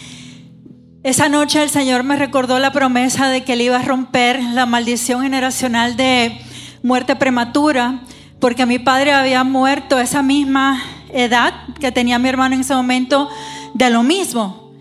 [1.02, 4.66] esa noche el Señor me recordó la promesa de que Él iba a romper la
[4.66, 6.40] maldición generacional de
[6.84, 8.02] muerte prematura,
[8.38, 10.80] porque mi padre había muerto a esa misma
[11.12, 13.28] edad que tenía mi hermano en ese momento
[13.74, 14.72] de lo mismo,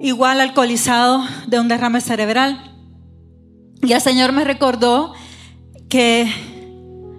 [0.00, 2.74] igual alcoholizado de un derrame cerebral.
[3.82, 5.14] Y el Señor me recordó
[5.88, 6.30] que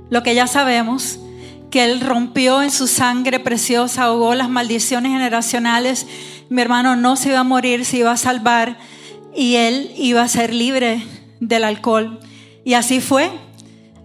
[0.10, 1.20] lo que ya sabemos,
[1.70, 6.08] que Él rompió en su sangre preciosa, ahogó las maldiciones generacionales.
[6.50, 8.78] Mi hermano no se iba a morir, se iba a salvar
[9.36, 11.04] y Él iba a ser libre
[11.40, 12.20] del alcohol.
[12.66, 13.32] Y así fue,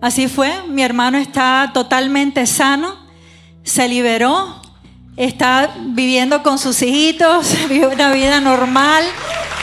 [0.01, 0.52] así fue.
[0.68, 2.94] Mi hermano está totalmente sano,
[3.62, 4.62] se liberó,
[5.16, 9.05] está viviendo con sus hijitos, vive una vida normal,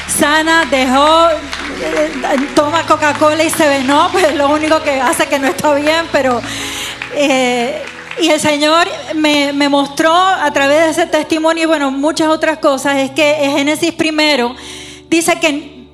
[0.08, 2.12] sana, dejó, eh,
[2.56, 6.06] toma Coca-Cola y se ve, no, pues lo único que hace que no está bien,
[6.12, 6.42] pero...
[7.16, 7.82] eh,
[8.20, 12.60] y el Señor me, me mostró a través de ese testimonio y bueno, muchas otras
[12.60, 14.56] cosas, es que en Génesis primero
[15.10, 15.88] dice que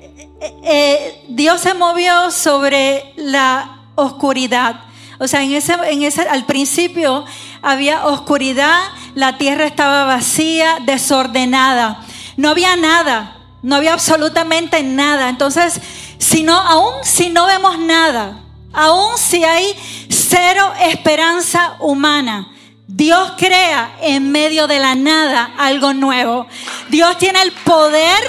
[0.64, 4.80] eh, Dios se movió sobre la oscuridad.
[5.18, 7.24] O sea, en ese, en ese, al principio
[7.62, 8.78] había oscuridad,
[9.18, 12.04] la tierra estaba vacía, desordenada.
[12.36, 15.28] No había nada, no había absolutamente nada.
[15.28, 15.80] Entonces,
[16.18, 18.38] si no, aún si no vemos nada,
[18.72, 19.74] aún si hay
[20.08, 22.46] cero esperanza humana,
[22.86, 26.46] Dios crea en medio de la nada algo nuevo.
[26.88, 28.22] Dios tiene el poder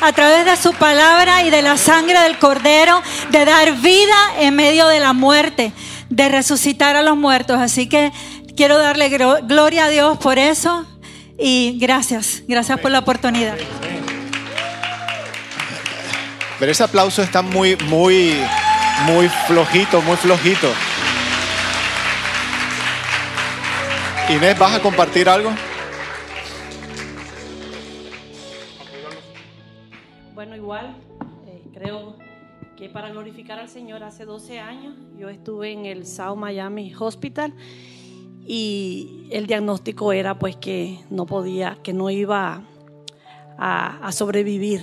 [0.00, 4.54] a través de su palabra y de la sangre del cordero de dar vida en
[4.54, 5.72] medio de la muerte,
[6.08, 7.58] de resucitar a los muertos.
[7.58, 8.12] Así que
[8.56, 10.86] quiero darle gloria a Dios por eso
[11.38, 13.56] y gracias, gracias por la oportunidad.
[16.58, 18.34] Pero ese aplauso está muy, muy,
[19.06, 20.72] muy flojito, muy flojito.
[24.30, 25.50] Inés, ¿vas a compartir algo?
[30.34, 30.96] Bueno, igual,
[31.46, 32.16] eh, creo
[32.76, 37.54] que para glorificar al Señor hace 12 años yo estuve en el South Miami Hospital
[38.46, 42.62] y el diagnóstico era pues que no podía, que no iba
[43.58, 44.82] a, sobrevivir.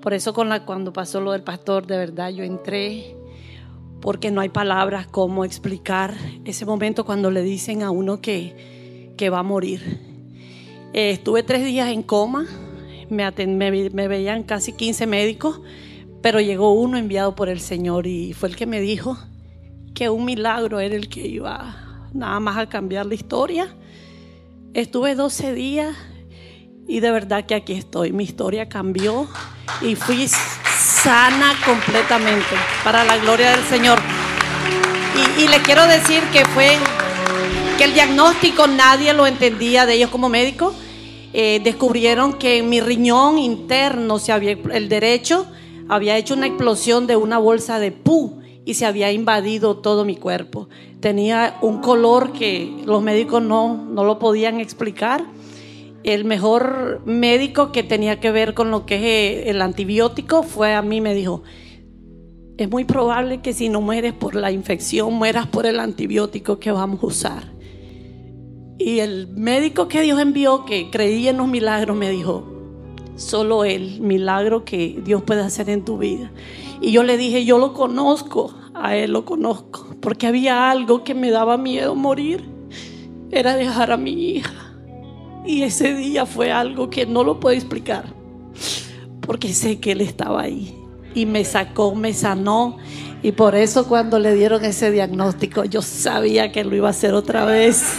[0.00, 3.16] Por eso con la, cuando pasó lo del pastor, de verdad yo entré
[4.00, 6.14] porque no hay palabras como explicar
[6.44, 10.00] ese momento cuando le dicen a uno que, que va a morir.
[10.92, 12.46] Eh, estuve tres días en coma,
[13.10, 15.60] me, aten- me vi- me veían casi 15 médicos,
[16.22, 19.18] pero llegó uno enviado por el Señor y fue el que me dijo
[19.94, 21.85] que un milagro era el que iba
[22.16, 23.74] nada más a cambiar la historia.
[24.74, 25.96] Estuve 12 días
[26.88, 28.12] y de verdad que aquí estoy.
[28.12, 29.28] Mi historia cambió
[29.80, 33.98] y fui sana completamente para la gloria del Señor.
[35.38, 36.76] Y, y le quiero decir que fue
[37.78, 40.74] que el diagnóstico nadie lo entendía de ellos como médicos.
[41.32, 45.46] Eh, descubrieron que mi riñón interno se había, el derecho
[45.88, 50.16] había hecho una explosión de una bolsa de pu y se había invadido todo mi
[50.16, 50.68] cuerpo.
[51.00, 55.24] Tenía un color que los médicos no, no lo podían explicar.
[56.02, 59.02] El mejor médico que tenía que ver con lo que es
[59.46, 61.44] eh, el antibiótico fue a mí, me dijo,
[62.58, 66.72] es muy probable que si no mueres por la infección, mueras por el antibiótico que
[66.72, 67.52] vamos a usar.
[68.78, 72.52] Y el médico que Dios envió, que creía en los milagros, me dijo,
[73.14, 76.32] solo el milagro que Dios puede hacer en tu vida.
[76.80, 81.14] Y yo le dije, yo lo conozco, a él lo conozco, porque había algo que
[81.14, 82.44] me daba miedo morir,
[83.30, 84.74] era dejar a mi hija.
[85.44, 88.04] Y ese día fue algo que no lo puedo explicar,
[89.20, 90.74] porque sé que él estaba ahí
[91.16, 92.76] y me sacó, me sanó.
[93.22, 97.14] Y por eso cuando le dieron ese diagnóstico, yo sabía que lo iba a hacer
[97.14, 97.94] otra vez.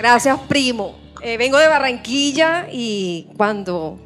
[0.00, 0.94] Gracias, primo.
[1.20, 3.98] Eh, vengo de Barranquilla y cuando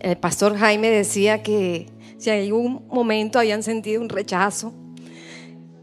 [0.00, 1.86] el pastor Jaime decía que
[2.18, 4.74] si en algún momento habían sentido un rechazo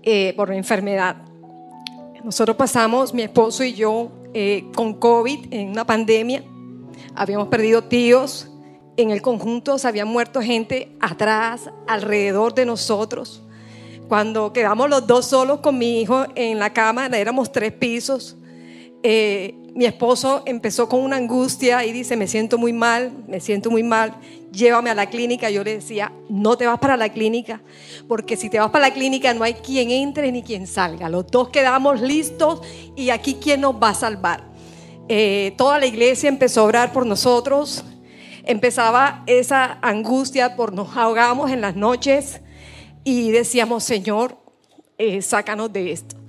[0.04, 1.16] eh, por enfermedad,
[2.26, 6.44] nosotros pasamos, mi esposo y yo, eh, con COVID en una pandemia.
[7.16, 8.52] Habíamos perdido tíos.
[8.98, 13.42] En el conjunto se habían muerto gente atrás, alrededor de nosotros.
[14.10, 18.36] Cuando quedamos los dos solos con mi hijo en la cama, éramos tres pisos.
[19.04, 23.72] Eh, mi esposo empezó con una angustia y dice, me siento muy mal, me siento
[23.72, 24.16] muy mal,
[24.52, 25.50] llévame a la clínica.
[25.50, 27.62] Yo le decía, no te vas para la clínica,
[28.08, 31.10] porque si te vas para la clínica no hay quien entre ni quien salga.
[31.10, 32.62] Los dos quedamos listos
[32.96, 34.44] y aquí quién nos va a salvar.
[35.08, 37.84] Eh, toda la iglesia empezó a orar por nosotros,
[38.44, 42.42] empezaba esa angustia por nos ahogamos en las noches
[43.04, 44.38] y decíamos, Señor,
[44.98, 46.21] eh, sácanos de esto.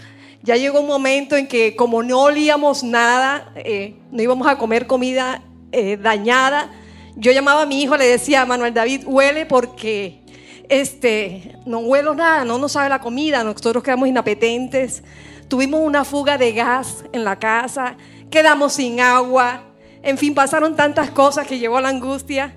[0.43, 4.87] Ya llegó un momento en que como no olíamos nada, eh, no íbamos a comer
[4.87, 6.71] comida eh, dañada,
[7.15, 10.23] yo llamaba a mi hijo, le decía, Manuel David, huele porque
[10.69, 15.03] este, no huelo nada, no nos sabe la comida, nosotros quedamos inapetentes,
[15.49, 17.97] tuvimos una fuga de gas en la casa,
[18.31, 19.65] quedamos sin agua,
[20.03, 22.57] en fin, pasaron tantas cosas que llegó la angustia.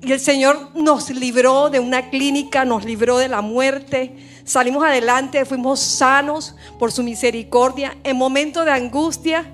[0.00, 4.14] Y el Señor nos libró de una clínica, nos libró de la muerte.
[4.44, 7.96] Salimos adelante, fuimos sanos por su misericordia.
[8.04, 9.46] En momentos de angustia,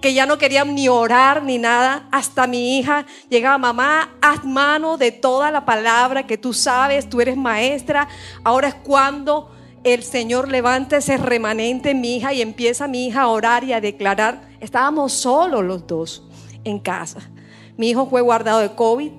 [0.00, 4.96] que ya no querían ni orar ni nada, hasta mi hija llegaba, mamá, haz mano
[4.96, 8.08] de toda la palabra que tú sabes, tú eres maestra.
[8.44, 9.50] Ahora es cuando
[9.82, 13.72] el Señor levanta ese remanente en mi hija y empieza mi hija a orar y
[13.72, 14.48] a declarar.
[14.60, 16.28] Estábamos solos los dos
[16.62, 17.20] en casa.
[17.76, 19.10] Mi hijo fue guardado de COVID.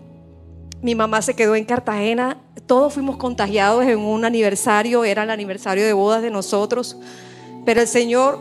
[0.82, 2.38] Mi mamá se quedó en Cartagena.
[2.70, 5.04] Todos fuimos contagiados en un aniversario.
[5.04, 6.98] Era el aniversario de bodas de nosotros.
[7.66, 8.38] Pero el Señor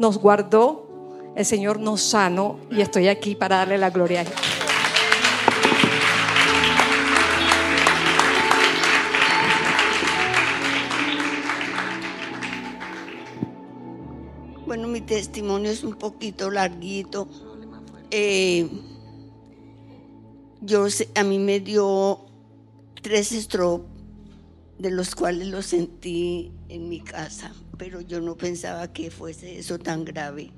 [0.00, 0.88] nos guardó.
[1.36, 2.58] El Señor nos sanó.
[2.72, 4.28] Y estoy aquí para darle la gloria a Él.
[14.66, 17.28] Bueno, mi testimonio es un poquito larguito.
[18.10, 18.68] Eh,
[20.62, 22.26] yo a mí me dio
[23.06, 23.86] tres stroke,
[24.80, 29.78] de los cuales los sentí en mi casa, pero yo no pensaba que fuese eso
[29.78, 30.50] tan grave.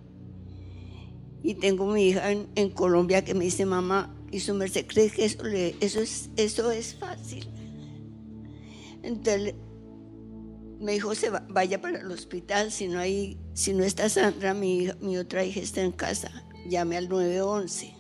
[1.42, 5.26] Y tengo mi hija en, Colombia que me dice, mamá, ¿y su merced cree que
[5.26, 7.46] eso, es, eso es fácil?
[9.02, 9.54] Entonces
[10.80, 14.54] me dijo, se va- vaya para el hospital, si no, hay, si no está Sandra,
[14.54, 16.30] mi, mi otra hija está en casa,
[16.66, 17.94] llame al 911.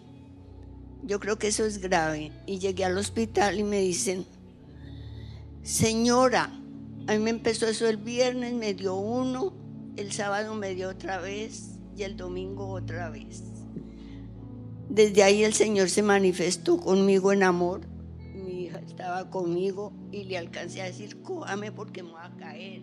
[1.02, 2.32] Yo creo que eso es grave.
[2.46, 4.24] Y llegué al hospital y me dicen,
[5.68, 6.50] señora,
[7.06, 9.52] A mí me empezó eso el viernes, me dio uno,
[9.96, 13.44] el sábado me dio otra vez y el domingo otra vez.
[14.88, 17.82] Desde ahí el Señor se manifestó conmigo en amor.
[18.34, 22.82] Mi hija estaba conmigo y le alcancé a decir, cójame porque me voy a caer.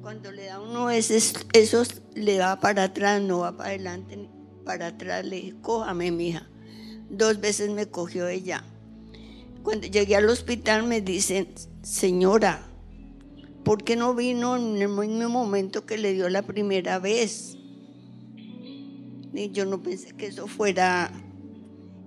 [0.00, 4.28] Cuando le da uno esos, esos le va para atrás, no va para adelante,
[4.64, 5.24] para atrás.
[5.24, 6.48] Le dije, cójame, mija.
[7.10, 8.64] Dos veces me cogió ella.
[9.62, 11.48] Cuando llegué al hospital me dicen,
[11.82, 12.66] señora,
[13.64, 17.56] ¿por qué no vino en el mismo momento que le dio la primera vez?
[19.34, 21.12] Y yo no pensé que eso fuera...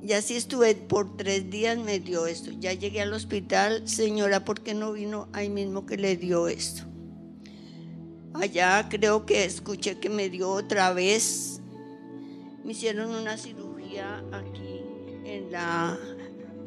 [0.04, 2.52] Ya sí estuve por tres días me dio esto.
[2.60, 6.84] Ya llegué al hospital, señora, ¿por qué no vino ahí mismo que le dio esto?
[8.36, 11.62] Allá creo que escuché que me dio otra vez.
[12.64, 14.84] Me hicieron una cirugía aquí
[15.24, 15.98] en la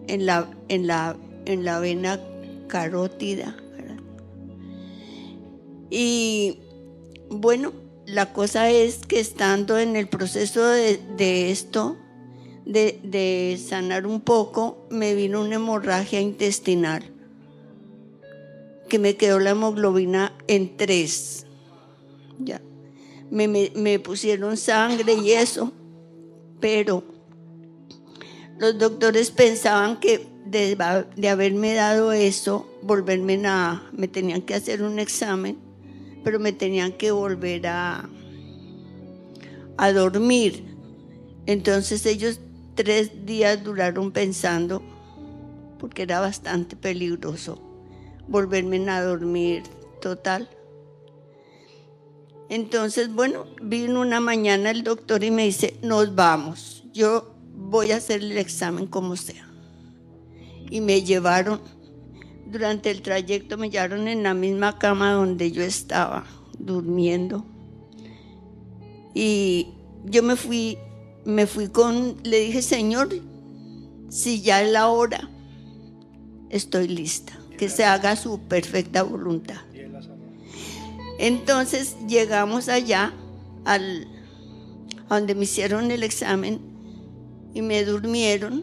[0.08, 1.16] en la en la
[1.46, 2.20] en la vena
[2.66, 3.56] carótida.
[5.90, 6.58] Y
[7.30, 7.72] bueno,
[8.06, 11.96] la cosa es que estando en el proceso de, de esto,
[12.66, 17.02] de, de sanar un poco, me vino una hemorragia intestinal,
[18.88, 21.46] que me quedó la hemoglobina en tres.
[22.38, 22.60] Ya.
[23.30, 25.72] Me, me- me pusieron sangre y eso,
[26.60, 27.02] pero
[28.58, 34.98] los doctores pensaban que de, haberme dado eso, volverme a, me tenían que hacer un
[34.98, 35.58] examen,
[36.24, 38.08] pero me tenían que volver a,
[39.76, 40.76] a dormir.
[41.46, 42.40] Entonces ellos
[42.74, 44.82] tres días duraron pensando,
[45.78, 47.62] porque era bastante peligroso,
[48.26, 49.62] volverme a dormir
[50.00, 50.48] total.
[52.48, 57.37] Entonces, bueno, vino una mañana el doctor y me dice, nos vamos, yo
[57.68, 59.48] voy a hacer el examen como sea.
[60.70, 61.60] Y me llevaron,
[62.46, 66.24] durante el trayecto me llevaron en la misma cama donde yo estaba
[66.58, 67.44] durmiendo.
[69.14, 69.68] Y
[70.04, 70.78] yo me fui,
[71.24, 73.08] me fui con, le dije, Señor,
[74.08, 75.28] si ya es la hora,
[76.50, 79.60] estoy lista, que se haga su perfecta voluntad.
[81.18, 83.12] Entonces llegamos allá
[83.64, 84.06] al,
[85.08, 86.67] a donde me hicieron el examen
[87.58, 88.62] y me durmieron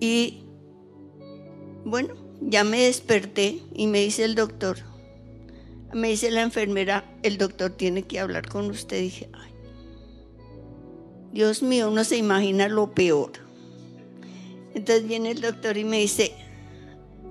[0.00, 0.42] y
[1.86, 2.12] bueno,
[2.42, 4.76] ya me desperté y me dice el doctor,
[5.94, 9.00] me dice la enfermera, el doctor tiene que hablar con usted.
[9.00, 9.50] dije, ay,
[11.32, 13.32] Dios mío, uno se imagina lo peor.
[14.74, 16.34] Entonces viene el doctor y me dice,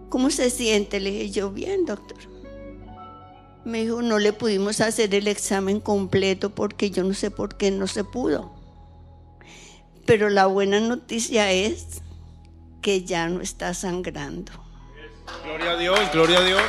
[0.10, 1.00] ¿cómo se siente?
[1.00, 2.18] Le dije, yo bien, doctor.
[3.66, 7.70] Me dijo, no le pudimos hacer el examen completo porque yo no sé por qué
[7.70, 8.55] no se pudo.
[10.06, 12.02] Pero la buena noticia es
[12.82, 14.52] que ya no está sangrando.
[15.44, 16.62] Gloria a Dios, gloria a Dios.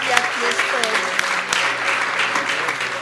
[0.00, 0.40] Y aquí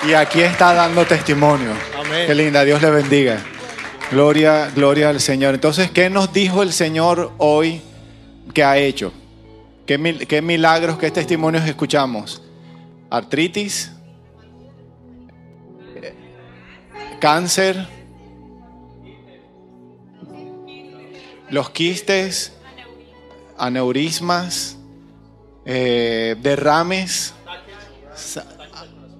[0.02, 0.10] estoy.
[0.10, 1.70] Y aquí está dando testimonio.
[1.96, 2.26] Amén.
[2.26, 3.38] Qué linda, Dios le bendiga.
[4.10, 5.54] Gloria, gloria al Señor.
[5.54, 7.80] Entonces, ¿qué nos dijo el Señor hoy
[8.52, 9.12] que ha hecho?
[9.86, 12.42] ¿Qué, mil- qué milagros, qué testimonios escuchamos?
[13.10, 13.91] Artritis,
[17.22, 17.86] cáncer,
[21.50, 22.52] los quistes,
[23.56, 24.76] aneurismas,
[25.64, 27.32] eh, derrames,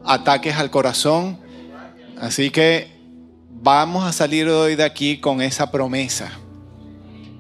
[0.05, 1.39] ataques al corazón.
[2.21, 2.91] Así que
[3.49, 6.33] vamos a salir hoy de aquí con esa promesa.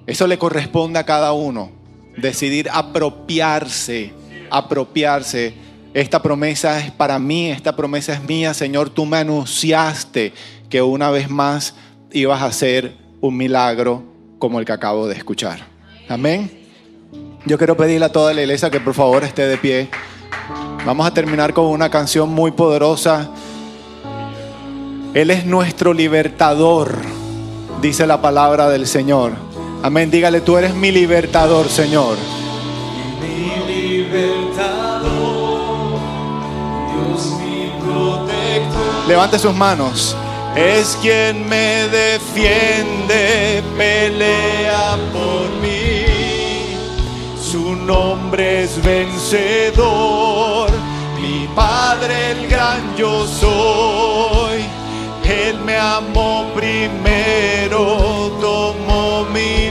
[0.06, 1.72] Eso le corresponde a cada uno.
[2.16, 4.12] Decidir apropiarse,
[4.48, 5.54] apropiarse.
[5.94, 8.54] Esta promesa es para mí, esta promesa es mía.
[8.54, 10.32] Señor, tú me anunciaste
[10.70, 11.74] que una vez más
[12.12, 14.02] ibas a hacer un milagro
[14.38, 15.66] como el que acabo de escuchar.
[16.08, 16.50] Amén.
[17.44, 19.88] Yo quiero pedirle a toda la iglesia que por favor esté de pie.
[20.86, 23.30] Vamos a terminar con una canción muy poderosa.
[25.14, 26.96] Él es nuestro libertador,
[27.82, 29.32] dice la palabra del Señor.
[29.82, 30.10] Amén.
[30.10, 32.16] Dígale, tú eres mi libertador, Señor.
[33.20, 34.71] Mi libertador,
[39.06, 40.16] Levante sus manos.
[40.54, 46.04] Es quien me defiende, pelea por mí.
[47.40, 50.70] Su nombre es vencedor,
[51.20, 54.64] mi Padre el gran yo soy.
[55.24, 59.61] Él me amó primero, tomó mi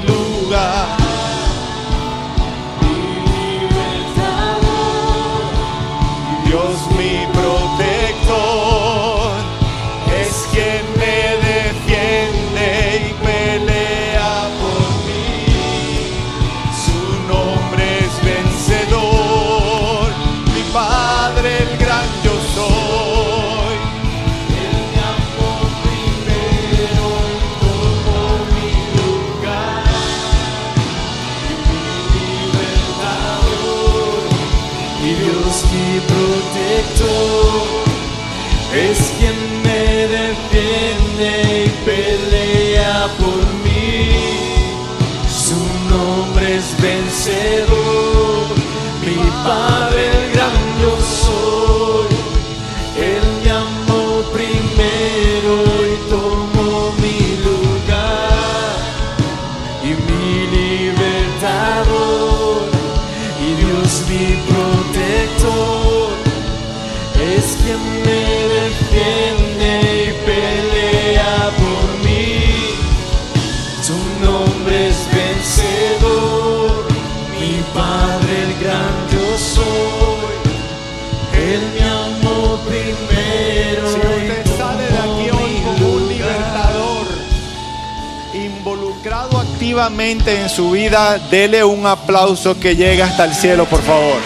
[89.87, 94.17] en su vida, dele un aplauso que llegue hasta el cielo, por favor.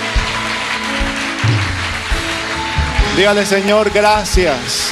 [3.15, 4.91] Dígale, Señor, gracias.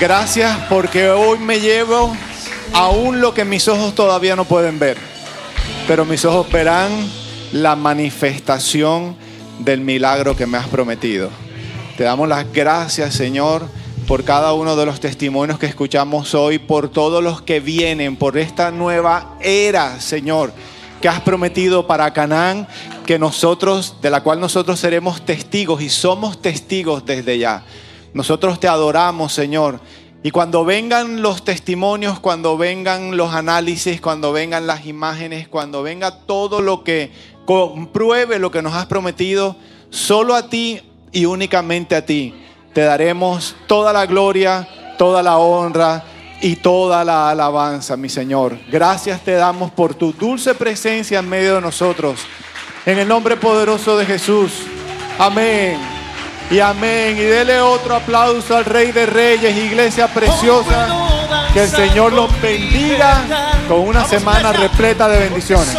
[0.00, 2.16] Gracias porque hoy me llevo
[2.72, 4.96] aún lo que mis ojos todavía no pueden ver,
[5.86, 6.90] pero mis ojos verán
[7.52, 9.14] la manifestación
[9.58, 11.28] del milagro que me has prometido.
[11.98, 13.68] Te damos las gracias, Señor,
[14.06, 18.36] por cada uno de los testimonios que escuchamos hoy, por todos los que vienen, por
[18.36, 20.52] esta nueva era, Señor,
[21.00, 22.66] que has prometido para Canaán,
[23.06, 27.64] que nosotros, de la cual nosotros seremos testigos y somos testigos desde ya.
[28.12, 29.80] Nosotros te adoramos, Señor.
[30.22, 36.20] Y cuando vengan los testimonios, cuando vengan los análisis, cuando vengan las imágenes, cuando venga
[36.20, 37.10] todo lo que
[37.44, 39.56] compruebe lo que nos has prometido,
[39.90, 40.80] solo a ti
[41.10, 42.34] y únicamente a ti
[42.72, 44.66] te daremos toda la gloria,
[44.98, 46.04] toda la honra
[46.40, 48.58] y toda la alabanza, mi Señor.
[48.70, 52.20] Gracias te damos por tu dulce presencia en medio de nosotros.
[52.84, 54.64] En el nombre poderoso de Jesús.
[55.18, 55.78] Amén.
[56.50, 57.16] Y amén.
[57.16, 60.88] Y dele otro aplauso al Rey de Reyes, iglesia preciosa.
[61.52, 63.22] Que el Señor los bendiga
[63.68, 65.76] con una semana repleta de bendiciones.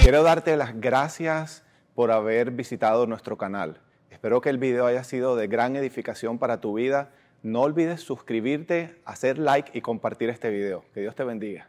[0.00, 1.62] Quiero darte las gracias
[1.94, 3.80] por haber visitado nuestro canal.
[4.18, 7.12] Espero que el video haya sido de gran edificación para tu vida.
[7.44, 10.84] No olvides suscribirte, hacer like y compartir este video.
[10.92, 11.68] Que Dios te bendiga.